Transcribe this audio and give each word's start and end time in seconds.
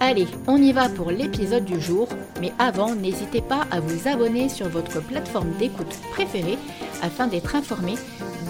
Allez, 0.00 0.26
on 0.46 0.56
y 0.56 0.72
va 0.72 0.88
pour 0.88 1.10
l'épisode 1.10 1.64
du 1.64 1.80
jour, 1.80 2.08
mais 2.40 2.52
avant, 2.58 2.94
n'hésitez 2.94 3.40
pas 3.40 3.66
à 3.70 3.80
vous 3.80 4.08
abonner 4.08 4.48
sur 4.48 4.68
votre 4.68 5.02
plateforme 5.02 5.52
d'écoute 5.58 6.00
préférée 6.12 6.58
afin 7.02 7.26
d'être 7.26 7.54
informé 7.54 7.94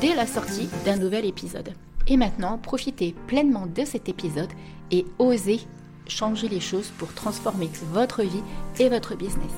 dès 0.00 0.14
la 0.14 0.26
sortie 0.26 0.68
d'un 0.84 0.96
nouvel 0.96 1.24
épisode. 1.24 1.72
Et 2.08 2.16
maintenant, 2.16 2.58
profitez 2.58 3.14
pleinement 3.26 3.66
de 3.66 3.84
cet 3.84 4.08
épisode 4.08 4.52
et 4.90 5.04
osez 5.18 5.60
changer 6.08 6.48
les 6.48 6.60
choses 6.60 6.92
pour 6.98 7.12
transformer 7.14 7.68
votre 7.92 8.22
vie 8.22 8.42
et 8.78 8.88
votre 8.88 9.16
business. 9.16 9.52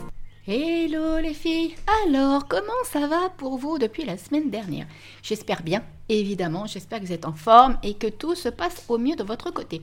Hello 0.46 1.18
les 1.18 1.34
filles 1.34 1.74
Alors, 2.06 2.48
comment 2.48 2.72
ça 2.84 3.06
va 3.06 3.28
pour 3.36 3.58
vous 3.58 3.78
depuis 3.78 4.04
la 4.04 4.16
semaine 4.16 4.48
dernière? 4.48 4.86
J'espère 5.22 5.62
bien, 5.62 5.82
évidemment, 6.08 6.64
j'espère 6.66 7.00
que 7.00 7.04
vous 7.04 7.12
êtes 7.12 7.26
en 7.26 7.34
forme 7.34 7.78
et 7.82 7.94
que 7.94 8.06
tout 8.06 8.34
se 8.34 8.48
passe 8.48 8.82
au 8.88 8.96
mieux 8.96 9.14
de 9.14 9.24
votre 9.24 9.50
côté. 9.50 9.82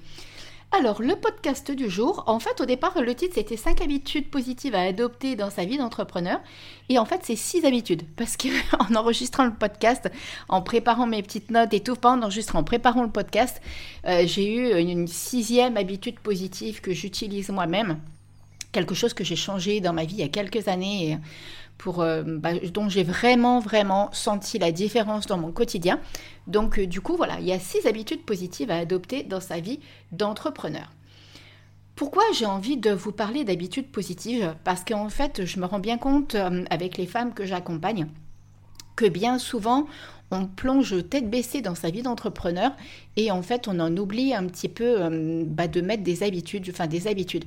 Alors, 0.72 1.02
le 1.02 1.16
podcast 1.16 1.72
du 1.72 1.90
jour, 1.90 2.24
en 2.28 2.40
fait, 2.40 2.60
au 2.60 2.66
départ, 2.66 3.02
le 3.02 3.16
titre, 3.16 3.36
c'était 3.36 3.56
5 3.56 3.82
habitudes 3.82 4.30
positives 4.30 4.76
à 4.76 4.82
adopter 4.82 5.36
dans 5.36 5.50
sa 5.50 5.64
vie 5.64 5.78
d'entrepreneur. 5.78 6.42
Et 6.90 7.00
en 7.00 7.06
fait, 7.06 7.22
c'est 7.24 7.38
6 7.38 7.66
habitudes. 7.66 8.04
Parce 8.18 8.36
qu'en 8.36 8.96
enregistrant 8.96 9.46
le 9.46 9.54
podcast, 9.54 10.12
en 10.50 10.62
préparant 10.62 11.08
mes 11.08 11.24
petites 11.24 11.50
notes 11.50 11.74
et 11.74 11.80
tout, 11.80 11.96
pas 11.96 12.12
en 12.12 12.22
enregistrant, 12.22 12.60
en 12.60 12.64
préparant 12.64 13.04
le 13.04 13.10
podcast, 13.10 13.62
euh, 14.06 14.24
j'ai 14.26 14.54
eu 14.54 14.78
une 14.78 15.08
sixième 15.08 15.78
habitude 15.78 16.20
positive 16.20 16.82
que 16.82 16.94
j'utilise 16.94 17.50
moi-même. 17.50 17.98
Quelque 18.76 18.94
chose 18.94 19.14
que 19.14 19.24
j'ai 19.24 19.38
changé 19.38 19.80
dans 19.80 19.94
ma 19.94 20.04
vie 20.04 20.16
il 20.16 20.20
y 20.20 20.24
a 20.24 20.28
quelques 20.28 20.68
années. 20.68 21.18
Pour, 21.78 22.02
euh, 22.02 22.24
bah, 22.26 22.54
dont 22.74 22.90
j'ai 22.90 23.04
vraiment, 23.04 23.62
vraiment 23.62 24.10
senti 24.12 24.60
la 24.60 24.74
différence 24.74 25.28
dans 25.28 25.38
mon 25.38 25.54
quotidien. 25.54 26.02
Donc, 26.48 26.78
euh, 26.78 26.86
du 26.86 27.00
coup, 27.00 27.16
voilà, 27.16 27.40
il 27.40 27.46
y 27.46 27.54
a 27.54 27.60
six 27.60 27.88
habitudes 27.88 28.24
positives 28.24 28.72
à 28.72 28.78
adopter 28.78 29.24
dans 29.24 29.40
sa 29.40 29.62
vie 29.62 29.80
d'entrepreneur. 30.12 30.92
Pourquoi 31.96 32.24
j'ai 32.38 32.46
envie 32.46 32.76
de 32.76 32.92
vous 32.92 33.14
parler 33.14 33.46
d'habitudes 33.46 33.88
positives? 33.88 34.56
Parce 34.66 34.84
qu'en 34.84 35.08
fait, 35.08 35.46
je 35.46 35.58
me 35.58 35.66
rends 35.66 35.80
bien 35.80 35.98
compte 35.98 36.36
euh, 36.36 36.66
avec 36.70 36.98
les 36.98 37.06
femmes 37.06 37.34
que 37.34 37.46
j'accompagne 37.46 38.08
que 38.98 39.06
bien 39.06 39.40
souvent, 39.40 39.88
on 40.32 40.46
plonge 40.46 40.96
tête 41.10 41.30
baissée 41.30 41.62
dans 41.62 41.76
sa 41.76 41.90
vie 41.90 42.02
d'entrepreneur 42.02 42.72
et 43.18 43.30
en 43.30 43.42
fait, 43.42 43.68
on 43.68 43.80
en 43.80 43.96
oublie 43.98 44.34
un 44.34 44.46
petit 44.46 44.70
peu 44.70 44.98
bah, 45.46 45.68
de 45.68 45.82
mettre 45.82 46.04
des 46.04 46.24
habitudes, 46.24 46.68
enfin 46.72 46.88
des 46.88 47.08
habitudes. 47.08 47.44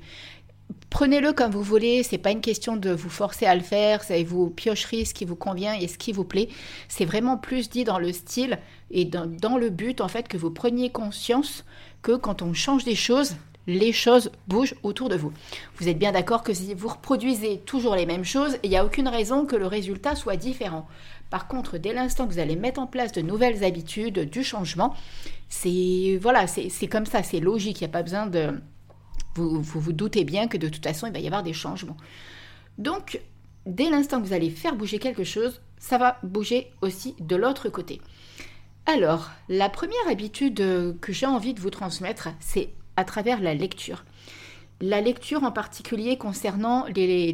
Prenez-le 0.91 1.33
comme 1.33 1.53
vous 1.53 1.63
voulez, 1.63 2.03
c'est 2.03 2.19
pas 2.19 2.31
une 2.31 2.41
question 2.41 2.77
de 2.77 2.91
vous 2.91 3.11
forcer 3.11 3.47
à 3.47 3.55
le 3.55 3.61
faire, 3.61 4.03
c'est 4.03 4.25
vous 4.25 4.49
piocherez 4.49 5.05
ce 5.05 5.15
qui 5.15 5.25
vous 5.25 5.37
convient 5.37 5.75
et 5.75 5.87
ce 5.87 5.99
qui 5.99 6.13
vous 6.13 6.25
plaît. 6.25 6.49
C'est 6.89 7.05
vraiment 7.05 7.37
plus 7.37 7.69
dit 7.69 7.85
dans 7.85 7.99
le 7.99 8.13
style 8.13 8.59
et 8.91 9.05
dans, 9.05 9.59
le 9.59 9.71
but 9.71 10.01
en 10.01 10.09
fait 10.09 10.29
que 10.29 10.39
vous 10.39 10.51
preniez 10.51 10.91
conscience 10.91 11.65
que 12.03 12.17
quand 12.17 12.43
on 12.43 12.55
change 12.55 12.85
des 12.85 12.95
choses, 12.95 13.37
les 13.67 13.93
choses 13.93 14.33
bougent 14.49 14.75
autour 14.83 15.11
de 15.11 15.17
vous. 15.17 15.31
Vous 15.77 15.89
êtes 15.89 15.99
bien 15.99 16.11
d'accord 16.11 16.43
que 16.43 16.55
si 16.55 16.73
vous 16.73 16.89
reproduisez 16.89 17.59
toujours 17.59 17.95
les 17.95 18.07
mêmes 18.07 18.25
choses, 18.25 18.57
il 18.63 18.71
n'y 18.71 18.77
a 18.77 18.85
aucune 18.85 19.09
raison 19.09 19.45
que 19.45 19.57
le 19.57 19.67
résultat 19.67 20.17
soit 20.17 20.37
différent. 20.37 20.89
Par 21.29 21.49
contre, 21.49 21.77
dès 21.77 21.93
l'instant 21.93 22.27
que 22.27 22.33
vous 22.33 22.39
allez 22.39 22.57
mettre 22.57 22.81
en 22.81 22.87
place 22.87 23.13
de 23.13 23.21
nouvelles 23.21 23.63
habitudes, 23.63 24.31
du 24.31 24.43
changement, 24.43 24.95
c'est 25.51 26.19
voilà, 26.21 26.47
c'est 26.47 26.89
comme 26.89 27.05
ça, 27.05 27.23
c'est 27.23 27.41
logique, 27.41 27.83
il 27.83 27.85
n'y 27.85 27.91
a 27.91 27.93
pas 27.93 28.03
besoin 28.03 28.27
de 28.27 28.55
vous, 29.47 29.81
vous, 29.81 29.93
doutez 29.93 30.25
bien 30.25 30.49
que 30.49 30.57
de 30.57 30.69
toute 30.69 30.85
façon, 30.85 31.07
il 31.07 31.13
va 31.13 31.19
y 31.19 31.27
avoir 31.27 31.43
des 31.43 31.53
changements. 31.53 31.97
Donc, 32.79 33.21
dès 33.67 33.91
l'instant 33.91 34.21
que 34.21 34.27
vous 34.27 34.33
allez 34.33 34.51
faire 34.51 34.75
bouger 34.75 34.99
quelque 34.99 35.25
chose, 35.25 35.61
ça 35.79 35.99
va 35.99 36.19
bouger 36.23 36.71
aussi 36.83 37.15
de 37.21 37.37
l'autre 37.37 37.69
côté. 37.69 38.01
Alors, 38.87 39.31
la 39.49 39.69
première 39.69 40.09
habitude 40.09 40.57
que 41.01 41.13
j'ai 41.13 41.27
envie 41.27 41.55
de 41.55 41.61
vous 41.61 41.71
transmettre, 41.71 42.31
c'est 42.41 42.71
à 42.97 43.05
travers 43.05 43.41
la 43.41 43.55
lecture. 43.55 44.05
La 44.81 45.01
lecture 45.01 45.45
en 45.45 45.53
particulier 45.53 46.17
concernant 46.19 46.87
les, 46.87 47.33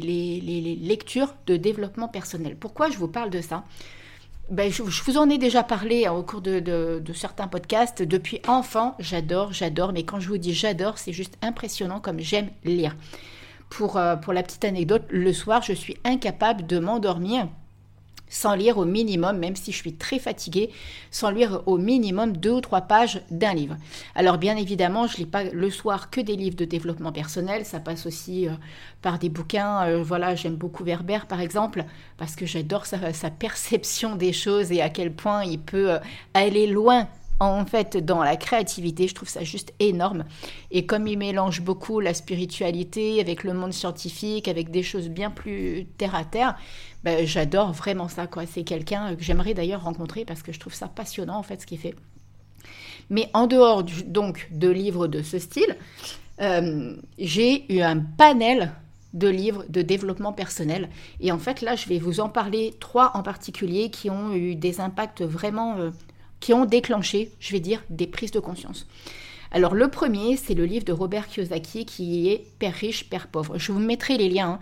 lectures 0.81 1.33
de 1.47 1.57
développement 1.57 2.07
personnel. 2.07 2.55
Pourquoi 2.55 2.89
je 2.89 2.97
vous 2.97 3.07
parle 3.07 3.29
de 3.29 3.41
ça? 3.41 3.63
Ben, 4.49 4.71
je, 4.71 4.83
vous 4.83 5.17
en 5.17 5.29
ai 5.29 5.37
déjà 5.37 5.63
parlé 5.63 6.05
hein, 6.05 6.13
au 6.13 6.23
cours 6.23 6.41
de, 6.41 7.01
certains 7.13 7.47
podcasts. 7.47 8.03
Depuis 8.03 8.41
enfant, 8.47 8.95
j'adore, 8.99 9.53
j'adore. 9.53 9.91
Mais 9.91 10.03
quand 10.03 10.19
je 10.19 10.27
vous 10.27 10.37
dis 10.37 10.53
j'adore, 10.53 10.97
c'est 10.97 11.13
juste 11.13 11.37
impressionnant 11.41 11.99
comme 11.99 12.19
j'aime 12.19 12.49
lire. 12.63 12.95
Pour, 13.69 13.97
euh, 13.97 14.15
pour 14.15 14.33
la 14.33 14.43
petite 14.43 14.63
anecdote, 14.63 15.03
le 15.09 15.33
soir, 15.33 15.63
je 15.63 15.73
suis 15.73 15.97
incapable 16.03 16.67
de 16.67 16.77
m'endormir 16.77 17.47
sans 18.35 18.53
lire 18.53 18.77
au 18.77 18.83
minimum, 18.83 19.37
même 19.37 19.55
si 19.55 19.71
je 19.71 19.77
suis 19.77 19.93
très 19.93 20.19
fatiguée, 20.19 20.69
sans 21.09 21.29
lire 21.29 21.61
au 21.67 21.77
minimum 21.77 22.35
deux 22.35 22.51
ou 22.51 22.61
trois 22.61 22.81
pages 22.81 23.21
d'un 23.31 23.53
livre. 23.53 23.77
Alors 24.13 24.37
bien 24.37 24.57
évidemment, 24.57 25.07
je 25.07 25.17
lis 25.17 25.25
pas 25.25 25.45
le 25.45 25.69
soir 25.69 26.09
que 26.09 26.19
des 26.19 26.35
livres 26.35 26.57
de 26.57 26.65
développement 26.65 27.13
personnel, 27.13 27.65
ça 27.65 27.79
passe 27.79 28.05
aussi 28.05 28.49
euh, 28.49 28.51
par 29.01 29.19
des 29.19 29.29
bouquins, 29.29 29.85
euh, 29.87 30.03
voilà, 30.03 30.35
j'aime 30.35 30.55
beaucoup 30.55 30.83
Werber 30.83 31.19
par 31.29 31.39
exemple, 31.39 31.85
parce 32.17 32.35
que 32.35 32.45
j'adore 32.45 32.85
sa, 32.85 32.99
perception 33.29 34.17
des 34.17 34.33
choses 34.33 34.71
et 34.71 34.81
à 34.81 34.89
quel 34.89 35.13
point 35.13 35.45
il 35.45 35.59
peut 35.59 35.93
euh, 35.93 35.99
aller 36.33 36.67
loin 36.67 37.07
en 37.39 37.65
fait 37.65 37.97
dans 37.97 38.23
la 38.23 38.35
créativité. 38.35 39.07
Je 39.07 39.15
trouve 39.15 39.29
ça 39.29 39.43
juste 39.43 39.73
énorme. 39.79 40.25
Et 40.71 40.85
comme 40.85 41.07
il 41.07 41.17
mélange 41.17 41.61
beaucoup 41.61 41.99
la 41.99 42.13
spiritualité 42.13 43.19
avec 43.19 43.43
le 43.43 43.53
monde 43.53 43.73
scientifique, 43.73 44.47
avec 44.47 44.71
des 44.71 44.83
choses 44.83 45.09
bien 45.09 45.31
plus 45.31 45.85
terre 45.97 46.15
à 46.15 46.23
terre, 46.23 46.55
ben, 47.03 47.25
j'adore 47.25 47.71
vraiment 47.71 48.07
ça. 48.07 48.27
C'est 48.51 48.63
quelqu'un 48.63 49.15
que 49.15 49.23
j'aimerais 49.23 49.53
d'ailleurs 49.53 49.83
rencontrer 49.83 50.25
parce 50.25 50.41
que 50.41 50.51
je 50.51 50.59
trouve 50.59 50.73
ça 50.73 50.87
passionnant 50.87 51.37
en 51.37 51.43
fait 51.43 51.61
ce 51.61 51.65
qu'il 51.65 51.79
fait. 51.79 51.95
Mais 53.09 53.29
en 53.33 53.47
dehors 53.47 53.83
donc 53.83 54.47
de 54.51 54.69
livres 54.69 55.07
de 55.07 55.21
ce 55.21 55.37
style, 55.37 55.77
euh, 56.41 56.95
j'ai 57.17 57.71
eu 57.73 57.81
un 57.81 57.99
panel 57.99 58.71
de 59.13 59.29
livres 59.29 59.63
de 59.69 59.81
développement 59.81 60.33
personnel. 60.33 60.89
Et 61.21 61.31
en 61.31 61.39
fait, 61.39 61.61
là, 61.61 61.75
je 61.75 61.87
vais 61.87 61.99
vous 61.99 62.19
en 62.19 62.29
parler 62.29 62.73
trois 62.79 63.11
en 63.15 63.23
particulier 63.23 63.89
qui 63.89 64.09
ont 64.09 64.33
eu 64.33 64.55
des 64.55 64.81
impacts 64.81 65.21
vraiment 65.21 65.77
euh, 65.77 65.91
qui 66.45 66.53
ont 66.53 66.65
déclenché, 66.65 67.31
je 67.39 67.53
vais 67.53 67.59
dire, 67.59 67.83
des 67.89 68.05
prises 68.05 68.29
de 68.29 68.39
conscience. 68.39 68.85
Alors 69.49 69.73
le 69.73 69.87
premier, 69.87 70.37
c'est 70.37 70.53
le 70.53 70.65
livre 70.65 70.85
de 70.85 70.93
Robert 70.93 71.27
Kiyosaki 71.27 71.87
qui 71.87 72.29
est 72.29 72.45
Père 72.59 72.75
riche, 72.75 73.09
Père 73.09 73.29
pauvre. 73.29 73.57
Je 73.57 73.71
vous 73.71 73.79
mettrai 73.79 74.15
les 74.19 74.29
liens. 74.29 74.59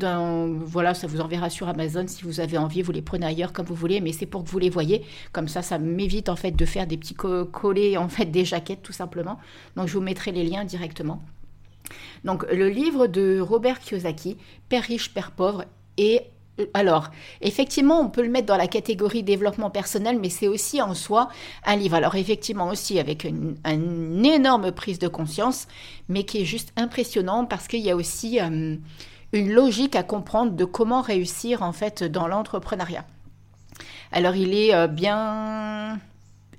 Hein, 0.00 0.56
voilà, 0.64 0.94
ça 0.94 1.06
vous 1.06 1.20
enverra 1.20 1.50
sur 1.50 1.68
Amazon 1.68 2.06
si 2.06 2.22
vous 2.22 2.40
avez 2.40 2.56
envie. 2.56 2.80
Vous 2.80 2.90
les 2.90 3.02
prenez 3.02 3.26
ailleurs 3.26 3.52
comme 3.52 3.66
vous 3.66 3.74
voulez, 3.74 4.00
mais 4.00 4.12
c'est 4.12 4.24
pour 4.24 4.44
que 4.44 4.48
vous 4.48 4.58
les 4.58 4.70
voyez. 4.70 5.04
Comme 5.32 5.46
ça, 5.46 5.60
ça 5.60 5.76
m'évite 5.76 6.30
en 6.30 6.36
fait 6.36 6.52
de 6.52 6.64
faire 6.64 6.86
des 6.86 6.96
petits 6.96 7.14
collés, 7.14 7.98
en 7.98 8.08
fait 8.08 8.24
des 8.24 8.46
jaquettes 8.46 8.82
tout 8.82 8.94
simplement. 8.94 9.38
Donc 9.76 9.88
je 9.88 9.92
vous 9.92 10.00
mettrai 10.00 10.32
les 10.32 10.44
liens 10.44 10.64
directement. 10.64 11.20
Donc 12.24 12.46
le 12.50 12.70
livre 12.70 13.08
de 13.08 13.40
Robert 13.40 13.78
Kiyosaki, 13.80 14.38
Père 14.70 14.84
riche, 14.84 15.12
Père 15.12 15.32
pauvre, 15.32 15.66
est 15.98 16.30
alors, 16.72 17.10
effectivement, 17.42 18.00
on 18.00 18.08
peut 18.08 18.22
le 18.22 18.30
mettre 18.30 18.46
dans 18.46 18.56
la 18.56 18.66
catégorie 18.66 19.22
développement 19.22 19.70
personnel, 19.70 20.18
mais 20.18 20.30
c'est 20.30 20.48
aussi 20.48 20.80
en 20.80 20.94
soi 20.94 21.28
un 21.64 21.76
livre. 21.76 21.96
Alors, 21.96 22.14
effectivement, 22.14 22.68
aussi 22.68 22.98
avec 22.98 23.24
une, 23.24 23.56
énorme 24.24 24.72
prise 24.72 24.98
de 24.98 25.08
conscience, 25.08 25.68
mais 26.08 26.24
qui 26.24 26.42
est 26.42 26.44
juste 26.44 26.72
impressionnant 26.76 27.44
parce 27.44 27.68
qu'il 27.68 27.80
y 27.80 27.90
a 27.90 27.96
aussi 27.96 28.40
euh, 28.40 28.76
une 29.32 29.52
logique 29.52 29.96
à 29.96 30.02
comprendre 30.02 30.52
de 30.52 30.64
comment 30.64 31.02
réussir 31.02 31.62
en 31.62 31.72
fait 31.72 32.02
dans 32.02 32.26
l'entrepreneuriat. 32.26 33.04
Alors, 34.12 34.34
il 34.34 34.54
est 34.54 34.74
euh, 34.74 34.86
bien 34.86 35.98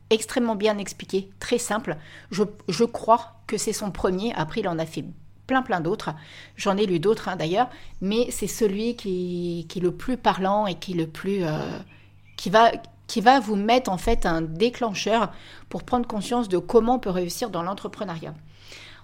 extrêmement 0.10 0.56
bien 0.56 0.78
expliqué, 0.78 1.30
très 1.40 1.58
simple. 1.58 1.98
Je, 2.32 2.44
je 2.70 2.84
crois 2.84 3.34
que 3.48 3.58
c'est 3.58 3.74
son 3.74 3.92
premier. 3.92 4.32
Après, 4.36 4.62
il 4.62 4.68
en 4.68 4.80
a 4.80 4.86
fait 4.86 5.04
plein 5.48 5.62
plein 5.62 5.80
d'autres. 5.80 6.12
J'en 6.56 6.78
ai 6.78 6.86
lu 6.86 7.00
d'autres 7.00 7.30
hein, 7.30 7.36
d'ailleurs, 7.36 7.70
mais 8.02 8.28
c'est 8.30 8.48
celui 8.48 8.96
qui, 8.96 9.66
qui, 9.70 9.80
est 9.80 9.82
le 9.82 9.92
plus 9.92 10.18
parlant 10.18 10.68
et 10.68 10.76
qui 10.76 10.94
le 10.94 11.08
plus 11.08 11.44
euh, 11.44 11.58
qui 12.36 12.50
va 12.50 12.72
qui 13.08 13.22
va 13.22 13.40
vous 13.40 13.56
mettre 13.56 13.90
en 13.90 13.98
fait 13.98 14.26
un 14.26 14.42
déclencheur 14.42 15.32
pour 15.70 15.84
prendre 15.84 16.06
conscience 16.06 16.50
de 16.50 16.58
comment 16.58 16.96
on 16.96 17.00
peut 17.00 17.10
réussir 17.10 17.50
dans 17.50 17.64
l'entrepreneuriat. 17.64 18.36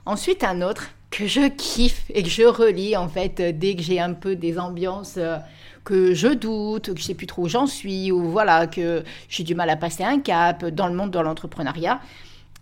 Ensuite, 0.06 0.44
un 0.44 0.62
autre 0.62 0.90
que 1.10 1.28
je 1.28 1.48
kiffe 1.48 2.04
et 2.14 2.24
que 2.24 2.30
je 2.30 2.44
relis 2.44 2.98
en 2.98 3.08
fait 3.08 3.42
dès 3.58 3.76
que 3.76 3.82
j'ai 3.82 4.00
un 4.00 4.14
peu 4.14 4.36
des 4.36 4.60
ambiances 4.60 5.16
euh, 5.18 5.38
que 5.84 6.14
je 6.14 6.28
doute, 6.28 6.94
que 6.94 7.00
je 7.00 7.04
sais 7.04 7.14
plus 7.14 7.28
trop 7.28 7.44
où 7.44 7.48
j'en 7.48 7.68
suis 7.68 8.12
ou 8.12 8.30
voilà 8.30 8.68
que 8.68 9.04
j'ai 9.30 9.44
du 9.44 9.56
mal 9.56 9.70
à 9.70 9.76
passer 9.76 10.04
un 10.04 10.20
cap 10.20 10.66
dans 10.66 10.88
le 10.88 10.96
monde 10.96 11.12
de 11.12 11.20
l'entrepreneuriat 11.20 12.00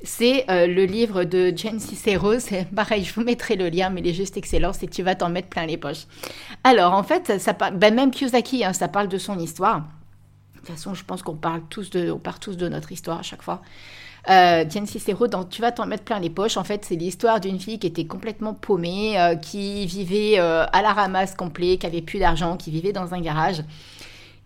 c'est 0.04 0.50
euh, 0.50 0.68
le 0.68 0.86
livre 0.86 1.24
de 1.24 1.54
Jane 1.56 1.80
Cicero. 1.80 2.40
C'est 2.40 2.68
pareil, 2.70 3.04
je 3.04 3.14
vous 3.14 3.24
mettrai 3.24 3.56
le 3.56 3.70
lien, 3.70 3.90
mais 3.90 4.02
il 4.02 4.08
est 4.08 4.14
juste 4.14 4.38
excellent. 4.38 4.74
C'est 4.74 4.88
tu 4.88 5.04
vas 5.04 5.16
t'en 5.16 5.30
mettre 5.30 5.48
plein 5.48 5.66
les 5.66 5.78
poches. 5.78 6.06
Alors, 6.64 6.94
en 6.94 7.04
fait, 7.04 7.40
ça, 7.40 7.54
ben, 7.54 7.94
même 7.94 8.12
Kiyosaki, 8.12 8.64
hein, 8.64 8.74
ça 8.74 8.88
parle 8.88 9.08
de 9.08 9.18
son 9.18 9.38
histoire. 9.38 9.82
De 10.54 10.60
toute 10.60 10.68
façon, 10.68 10.94
je 10.94 11.04
pense 11.04 11.22
qu'on 11.22 11.36
parle 11.36 11.62
tous 11.70 11.90
de, 11.90 12.12
on 12.12 12.20
tous 12.40 12.58
de 12.58 12.68
notre 12.70 12.92
histoire 12.92 13.20
à 13.20 13.24
chaque 13.24 13.42
fois. 13.42 13.62
Euh, 14.30 14.66
Jane 14.70 14.86
Cicero, 14.86 15.28
dans 15.28 15.44
Tu 15.44 15.62
vas 15.62 15.72
t'en 15.72 15.88
mettre 15.88 16.04
plein 16.04 16.20
les 16.20 16.30
poches, 16.30 16.58
en 16.58 16.64
fait, 16.64 16.86
c'est 16.86 16.96
l'histoire 16.96 17.40
d'une 17.40 17.60
fille 17.60 17.80
qui 17.80 17.88
était 17.88 18.06
complètement 18.06 18.54
paumée, 18.54 19.20
euh, 19.20 19.36
qui 19.36 19.86
vivait 19.88 20.38
à 20.38 20.82
la 20.82 20.94
ramasse 20.94 21.36
complet, 21.36 21.78
qui 21.78 21.88
avait 21.88 22.04
plus 22.04 22.20
d'argent, 22.20 22.58
qui 22.58 22.70
vivait 22.70 22.94
dans 22.94 23.14
un 23.14 23.22
garage 23.22 23.64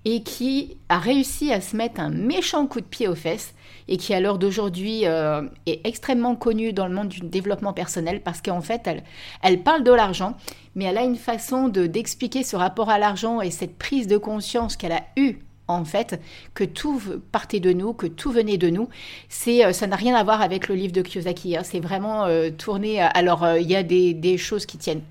et 0.05 0.21
qui 0.21 0.77
a 0.87 0.99
réussi 0.99 1.51
à 1.51 1.59
se 1.59 1.75
mettre 1.75 1.99
un 1.99 2.09
méchant 2.09 2.67
coup 2.67 2.79
de 2.79 2.85
pied 2.85 3.07
aux 3.07 3.15
fesses 3.15 3.53
et 3.87 3.97
qui 3.97 4.13
à 4.13 4.19
l'heure 4.19 4.37
d'aujourd'hui 4.37 5.05
euh, 5.05 5.41
est 5.65 5.85
extrêmement 5.85 6.35
connue 6.35 6.73
dans 6.73 6.87
le 6.87 6.93
monde 6.93 7.09
du 7.09 7.21
développement 7.21 7.73
personnel 7.73 8.21
parce 8.21 8.41
qu'en 8.41 8.61
fait 8.61 8.81
elle, 8.85 9.03
elle 9.43 9.61
parle 9.63 9.83
de 9.83 9.91
l'argent 9.91 10.37
mais 10.75 10.85
elle 10.85 10.97
a 10.97 11.03
une 11.03 11.17
façon 11.17 11.67
de 11.67 11.87
d'expliquer 11.87 12.43
ce 12.43 12.55
rapport 12.55 12.89
à 12.89 12.99
l'argent 12.99 13.41
et 13.41 13.51
cette 13.51 13.77
prise 13.77 14.07
de 14.07 14.17
conscience 14.17 14.77
qu'elle 14.77 14.91
a 14.93 15.03
eue 15.17 15.39
en 15.67 15.83
fait, 15.83 16.21
que 16.53 16.63
tout 16.63 17.01
partait 17.31 17.59
de 17.59 17.73
nous, 17.73 17.93
que 17.93 18.05
tout 18.05 18.31
venait 18.31 18.59
de 18.59 18.69
nous. 18.69 18.87
C'est, 19.29 19.65
euh, 19.65 19.73
ça 19.73 19.87
n'a 19.87 19.95
rien 19.95 20.13
à 20.13 20.23
voir 20.23 20.43
avec 20.43 20.67
le 20.67 20.75
livre 20.75 20.93
de 20.93 21.01
Kiyosaki. 21.01 21.57
Hein. 21.57 21.63
c'est 21.63 21.79
vraiment 21.79 22.25
euh, 22.25 22.51
tourné. 22.51 23.01
Alors, 23.01 23.47
il 23.57 23.67
y 23.67 23.75
a 23.75 23.81
des, 23.81 24.13
des, 24.13 24.37
choses 24.37 24.67
qui 24.67 24.77
tiennent 24.77 25.01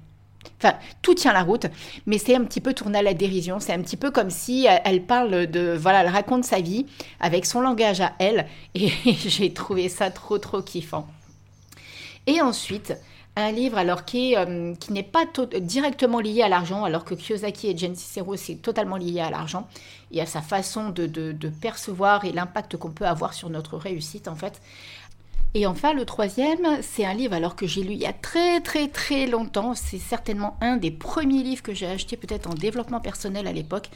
Enfin, 0.58 0.74
tout 1.02 1.14
tient 1.14 1.32
la 1.32 1.42
route, 1.42 1.66
mais 2.06 2.18
c'est 2.18 2.34
un 2.34 2.44
petit 2.44 2.60
peu 2.60 2.74
tourné 2.74 2.98
à 2.98 3.02
la 3.02 3.14
dérision. 3.14 3.60
C'est 3.60 3.72
un 3.72 3.82
petit 3.82 3.96
peu 3.96 4.10
comme 4.10 4.30
si 4.30 4.66
elle 4.84 5.02
parle 5.02 5.46
de, 5.46 5.76
voilà, 5.76 6.02
elle 6.02 6.08
raconte 6.08 6.44
sa 6.44 6.60
vie 6.60 6.86
avec 7.20 7.46
son 7.46 7.60
langage 7.60 8.00
à 8.00 8.12
elle, 8.18 8.46
et 8.74 8.90
j'ai 9.12 9.52
trouvé 9.52 9.88
ça 9.88 10.10
trop, 10.10 10.38
trop 10.38 10.62
kiffant. 10.62 11.06
Et 12.26 12.40
ensuite, 12.40 12.94
un 13.36 13.50
livre 13.50 13.78
alors 13.78 14.04
qui, 14.04 14.36
euh, 14.36 14.74
qui 14.76 14.92
n'est 14.92 15.02
pas 15.02 15.24
directement 15.60 16.20
lié 16.20 16.42
à 16.42 16.48
l'argent, 16.48 16.84
alors 16.84 17.04
que 17.04 17.14
Kiyosaki 17.14 17.68
et 17.68 17.76
Jen 17.76 17.96
Cicero, 17.96 18.36
c'est 18.36 18.56
totalement 18.56 18.96
lié 18.96 19.20
à 19.20 19.30
l'argent 19.30 19.66
et 20.12 20.20
à 20.20 20.26
sa 20.26 20.40
façon 20.40 20.90
de, 20.90 21.06
de 21.06 21.48
percevoir 21.48 22.24
et 22.24 22.32
l'impact 22.32 22.76
qu'on 22.76 22.90
peut 22.90 23.06
avoir 23.06 23.34
sur 23.34 23.50
notre 23.50 23.76
réussite 23.76 24.28
en 24.28 24.36
fait. 24.36 24.60
Et 25.56 25.66
enfin, 25.66 25.92
le 25.92 26.04
troisième, 26.04 26.82
c'est 26.82 27.04
un 27.04 27.14
livre 27.14 27.32
alors 27.32 27.54
que 27.54 27.64
j'ai 27.64 27.84
lu 27.84 27.92
il 27.92 28.00
y 28.00 28.06
a 28.06 28.12
très 28.12 28.60
très 28.60 28.88
très 28.88 29.28
longtemps. 29.28 29.74
C'est 29.74 29.98
certainement 29.98 30.56
un 30.60 30.76
des 30.76 30.90
premiers 30.90 31.44
livres 31.44 31.62
que 31.62 31.72
j'ai 31.72 31.86
acheté 31.86 32.16
peut-être 32.16 32.50
en 32.50 32.54
développement 32.54 33.00
personnel 33.00 33.46
à 33.46 33.52
l'époque. 33.52 33.88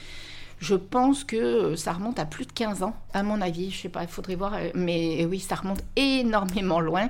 Je 0.58 0.74
pense 0.74 1.24
que 1.24 1.76
ça 1.76 1.92
remonte 1.92 2.18
à 2.18 2.24
plus 2.24 2.46
de 2.46 2.52
15 2.52 2.82
ans, 2.82 2.94
à 3.12 3.22
mon 3.22 3.40
avis. 3.40 3.70
Je 3.70 3.82
sais 3.82 3.88
pas, 3.88 4.02
il 4.02 4.08
faudrait 4.08 4.34
voir. 4.34 4.54
Euh, 4.54 4.70
mais 4.74 5.24
oui, 5.24 5.40
ça 5.40 5.54
remonte 5.54 5.82
énormément 5.96 6.80
loin. 6.80 7.08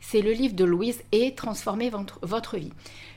C'est 0.00 0.20
le 0.20 0.32
livre 0.32 0.54
de 0.54 0.64
Louise 0.64 1.02
et 1.12 1.34
Transformer 1.34 1.90
votre 2.22 2.58
vie. 2.58 2.72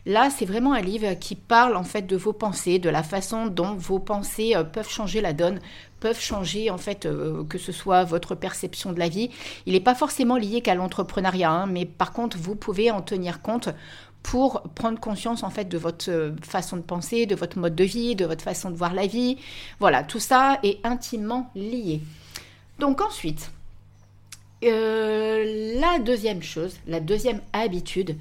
Là, 0.05 0.29
c'est 0.29 0.45
vraiment 0.45 0.71
un 0.71 0.81
livre 0.81 1.15
qui 1.19 1.35
parle 1.35 1.75
en 1.75 1.83
fait 1.83 2.03
de 2.03 2.15
vos 2.15 2.31
pensées, 2.31 2.79
de 2.79 2.89
la 2.89 3.03
façon 3.03 3.47
dont 3.47 3.75
vos 3.75 3.99
pensées 3.99 4.55
euh, 4.55 4.63
peuvent 4.63 4.89
changer 4.89 5.19
la 5.19 5.33
donne, 5.33 5.59
peuvent 5.99 6.19
changer 6.19 6.69
en 6.69 6.77
fait 6.77 7.05
euh, 7.05 7.43
que 7.43 7.57
ce 7.57 7.73
soit 7.73 8.05
votre 8.05 8.35
perception 8.35 8.93
de 8.93 8.99
la 8.99 9.09
vie. 9.09 9.29
Il 9.65 9.73
n'est 9.73 9.81
pas 9.81 9.95
forcément 9.95 10.37
lié 10.37 10.61
qu'à 10.61 10.75
l'entrepreneuriat, 10.75 11.51
hein, 11.51 11.65
mais 11.67 11.85
par 11.85 12.13
contre, 12.13 12.37
vous 12.37 12.55
pouvez 12.55 12.89
en 12.89 13.01
tenir 13.01 13.41
compte 13.41 13.67
pour 14.27 14.61
prendre 14.75 14.99
conscience 14.99 15.43
en 15.43 15.49
fait 15.49 15.69
de 15.69 15.77
votre 15.77 16.11
euh, 16.11 16.35
façon 16.41 16.75
de 16.75 16.81
penser, 16.81 17.25
de 17.25 17.33
votre 17.33 17.57
mode 17.57 17.75
de 17.75 17.85
vie, 17.85 18.13
de 18.13 18.25
votre 18.25 18.43
façon 18.43 18.69
de 18.69 18.75
voir 18.75 18.93
la 18.93 19.07
vie. 19.07 19.37
Voilà, 19.79 20.03
tout 20.03 20.19
ça 20.19 20.59
est 20.63 20.85
intimement 20.85 21.49
lié. 21.55 22.01
Donc 22.77 22.99
ensuite, 22.99 23.51
la 24.61 25.99
deuxième 25.99 26.43
chose, 26.43 26.75
la 26.87 26.99
deuxième 26.99 27.39
habitude, 27.53 28.17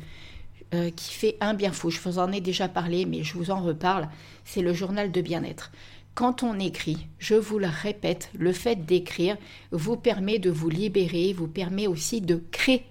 euh, 0.75 0.91
qui 0.91 1.13
fait 1.13 1.37
un 1.41 1.55
bien 1.55 1.73
fou. 1.73 1.91
Je 1.91 2.01
vous 2.01 2.21
en 2.21 2.31
ai 2.31 2.41
déjà 2.41 2.69
parlé, 2.69 3.05
mais 3.05 3.25
je 3.25 3.35
vous 3.35 3.51
en 3.51 3.61
reparle. 3.61 4.09
C'est 4.45 4.63
le 4.63 4.73
journal 4.73 5.11
de 5.11 5.21
bien-être. 5.21 5.73
Quand 6.15 6.45
on 6.45 6.61
écrit, 6.61 7.09
je 7.19 7.35
vous 7.35 7.59
le 7.59 7.67
répète, 7.69 8.31
le 8.39 8.53
fait 8.53 8.87
d'écrire 8.87 9.37
vous 9.73 9.97
permet 9.97 10.39
de 10.39 10.51
vous 10.51 10.69
libérer, 10.69 11.33
vous 11.33 11.49
permet 11.49 11.89
aussi 11.89 12.21
de 12.21 12.43
créer. 12.53 12.85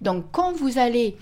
Donc 0.00 0.26
quand 0.32 0.52
vous 0.54 0.78
allez 0.78 1.16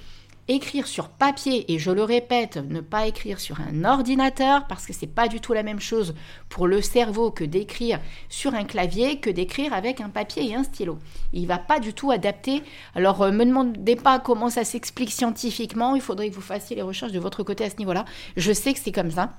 écrire 0.49 0.87
sur 0.87 1.09
papier, 1.09 1.73
et 1.73 1.79
je 1.79 1.91
le 1.91 2.05
répète, 2.05 2.57
ne 2.57 2.81
pas 2.81 3.07
écrire 3.07 3.41
sur 3.41 3.61
un 3.61 3.85
ordinateur, 3.85 4.67
parce 4.67 4.87
que 4.87 4.93
c'est 4.93 5.07
pas 5.07 5.29
du 5.29 5.41
tout 5.41 5.53
la 5.53 5.63
même 5.63 5.81
chose 5.81 6.15
pour 6.49 6.67
le 6.67 6.81
cerveau 6.81 7.31
que 7.31 7.45
d'écrire 7.45 8.01
sur 8.29 8.55
un 8.55 8.65
clavier, 8.65 9.19
que 9.19 9.31
d'écrire 9.31 9.73
avec 9.73 10.01
un 10.01 10.09
papier 10.09 10.51
et 10.51 10.55
un 10.55 10.65
stylo. 10.65 10.99
Il 11.33 11.47
va 11.47 11.59
pas 11.59 11.81
du 11.81 11.93
tout 11.93 12.11
adapter. 12.11 12.63
Alors, 12.95 13.23
euh, 13.23 13.33
me 13.33 13.45
demandez 13.45 13.97
pas 13.97 14.19
comment 14.19 14.51
ça 14.51 14.65
s'explique 14.65 15.11
scientifiquement, 15.11 15.95
il 15.95 16.03
faudrait 16.03 16.31
que 16.31 16.35
vous 16.35 16.41
fassiez 16.41 16.77
les 16.77 16.83
recherches 16.83 17.13
de 17.13 17.21
votre 17.21 17.43
côté 17.43 17.65
à 17.65 17.71
ce 17.71 17.77
niveau-là. 17.77 18.05
Je 18.37 18.53
sais 18.53 18.73
que 18.73 18.79
c'est 18.79 18.93
comme 18.93 19.11
ça 19.11 19.33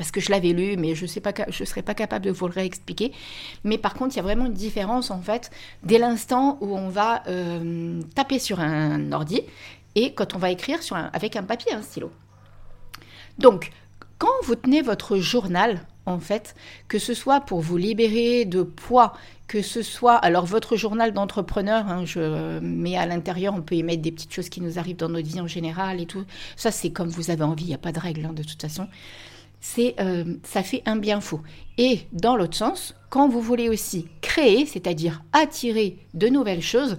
parce 0.00 0.12
que 0.12 0.20
je 0.22 0.30
l'avais 0.30 0.54
lu, 0.54 0.78
mais 0.78 0.94
je 0.94 1.02
ne 1.02 1.08
serais 1.66 1.82
pas 1.82 1.94
capable 1.94 2.24
de 2.24 2.30
vous 2.30 2.46
le 2.46 2.54
réexpliquer. 2.54 3.12
Mais 3.64 3.76
par 3.76 3.92
contre, 3.92 4.14
il 4.14 4.16
y 4.16 4.20
a 4.20 4.22
vraiment 4.22 4.46
une 4.46 4.54
différence 4.54 5.10
en 5.10 5.20
fait 5.20 5.50
dès 5.82 5.98
l'instant 5.98 6.56
où 6.62 6.74
on 6.74 6.88
va 6.88 7.22
euh, 7.28 8.00
taper 8.14 8.38
sur 8.38 8.60
un 8.60 9.12
ordi 9.12 9.42
et 9.94 10.14
quand 10.14 10.34
on 10.34 10.38
va 10.38 10.50
écrire 10.50 10.82
sur 10.82 10.96
avec 10.96 11.36
un 11.36 11.42
papier, 11.42 11.72
un 11.72 11.82
stylo. 11.82 12.10
Donc, 13.38 13.70
quand 14.18 14.28
vous 14.44 14.54
tenez 14.54 14.82
votre 14.82 15.16
journal, 15.16 15.80
en 16.06 16.18
fait, 16.18 16.54
que 16.88 16.98
ce 16.98 17.14
soit 17.14 17.40
pour 17.40 17.60
vous 17.60 17.76
libérer 17.76 18.44
de 18.44 18.62
poids, 18.62 19.14
que 19.48 19.62
ce 19.62 19.82
soit, 19.82 20.16
alors 20.16 20.46
votre 20.46 20.76
journal 20.76 21.12
d'entrepreneur, 21.12 21.86
hein, 21.88 22.04
je 22.04 22.58
mets 22.60 22.96
à 22.96 23.06
l'intérieur, 23.06 23.54
on 23.54 23.62
peut 23.62 23.74
y 23.74 23.82
mettre 23.82 24.02
des 24.02 24.12
petites 24.12 24.32
choses 24.32 24.48
qui 24.48 24.60
nous 24.60 24.78
arrivent 24.78 24.96
dans 24.96 25.08
notre 25.08 25.26
vie 25.26 25.40
en 25.40 25.46
général 25.46 26.00
et 26.00 26.06
tout. 26.06 26.24
Ça, 26.56 26.70
c'est 26.70 26.90
comme 26.90 27.08
vous 27.08 27.30
avez 27.30 27.42
envie, 27.42 27.64
il 27.64 27.68
n'y 27.68 27.74
a 27.74 27.78
pas 27.78 27.92
de 27.92 27.98
règle 27.98 28.26
hein, 28.26 28.32
de 28.32 28.42
toute 28.42 28.60
façon. 28.60 28.88
C'est, 29.60 29.94
euh, 30.00 30.24
ça 30.42 30.62
fait 30.62 30.82
un 30.86 30.96
bien 30.96 31.20
fou. 31.20 31.40
Et 31.76 32.00
dans 32.12 32.36
l'autre 32.36 32.56
sens, 32.56 32.94
quand 33.10 33.28
vous 33.28 33.40
voulez 33.40 33.68
aussi 33.68 34.08
créer, 34.20 34.64
c'est-à-dire 34.66 35.22
attirer 35.32 35.98
de 36.14 36.28
nouvelles 36.28 36.62
choses, 36.62 36.96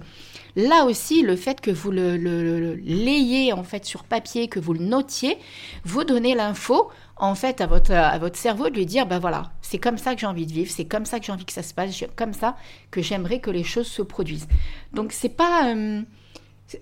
Là 0.54 0.84
aussi, 0.84 1.22
le 1.22 1.34
fait 1.36 1.60
que 1.60 1.70
vous 1.70 1.90
le, 1.90 2.74
l'ayez 2.84 3.52
en 3.54 3.64
fait 3.64 3.86
sur 3.86 4.04
papier, 4.04 4.48
que 4.48 4.60
vous 4.60 4.74
le 4.74 4.84
notiez, 4.84 5.38
vous 5.84 6.04
donnez 6.04 6.34
l'info 6.34 6.90
en 7.16 7.34
fait 7.34 7.60
à 7.62 7.66
votre, 7.66 7.92
à 7.92 8.18
votre 8.18 8.36
cerveau 8.36 8.68
de 8.68 8.74
lui 8.74 8.84
dire 8.84 9.06
ben 9.06 9.18
voilà, 9.18 9.52
c'est 9.62 9.78
comme 9.78 9.96
ça 9.96 10.14
que 10.14 10.20
j'ai 10.20 10.26
envie 10.26 10.46
de 10.46 10.52
vivre, 10.52 10.70
c'est 10.70 10.84
comme 10.84 11.06
ça 11.06 11.20
que 11.20 11.26
j'ai 11.26 11.32
envie 11.32 11.46
que 11.46 11.52
ça 11.52 11.62
se 11.62 11.72
passe, 11.72 11.96
c'est 11.96 12.14
comme 12.14 12.34
ça 12.34 12.56
que 12.90 13.00
j'aimerais 13.00 13.40
que 13.40 13.50
les 13.50 13.64
choses 13.64 13.86
se 13.86 14.02
produisent. 14.02 14.48
Donc 14.92 15.12
c'est 15.12 15.30
pas 15.30 15.74
euh, 15.74 16.02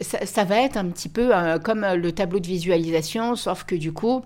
ça, 0.00 0.44
va 0.44 0.62
être 0.62 0.76
un 0.76 0.88
petit 0.88 1.08
peu 1.08 1.34
euh, 1.34 1.60
comme 1.60 1.86
le 1.86 2.12
tableau 2.12 2.40
de 2.40 2.48
visualisation, 2.48 3.36
sauf 3.36 3.62
que 3.62 3.76
du 3.76 3.92
coup, 3.92 4.22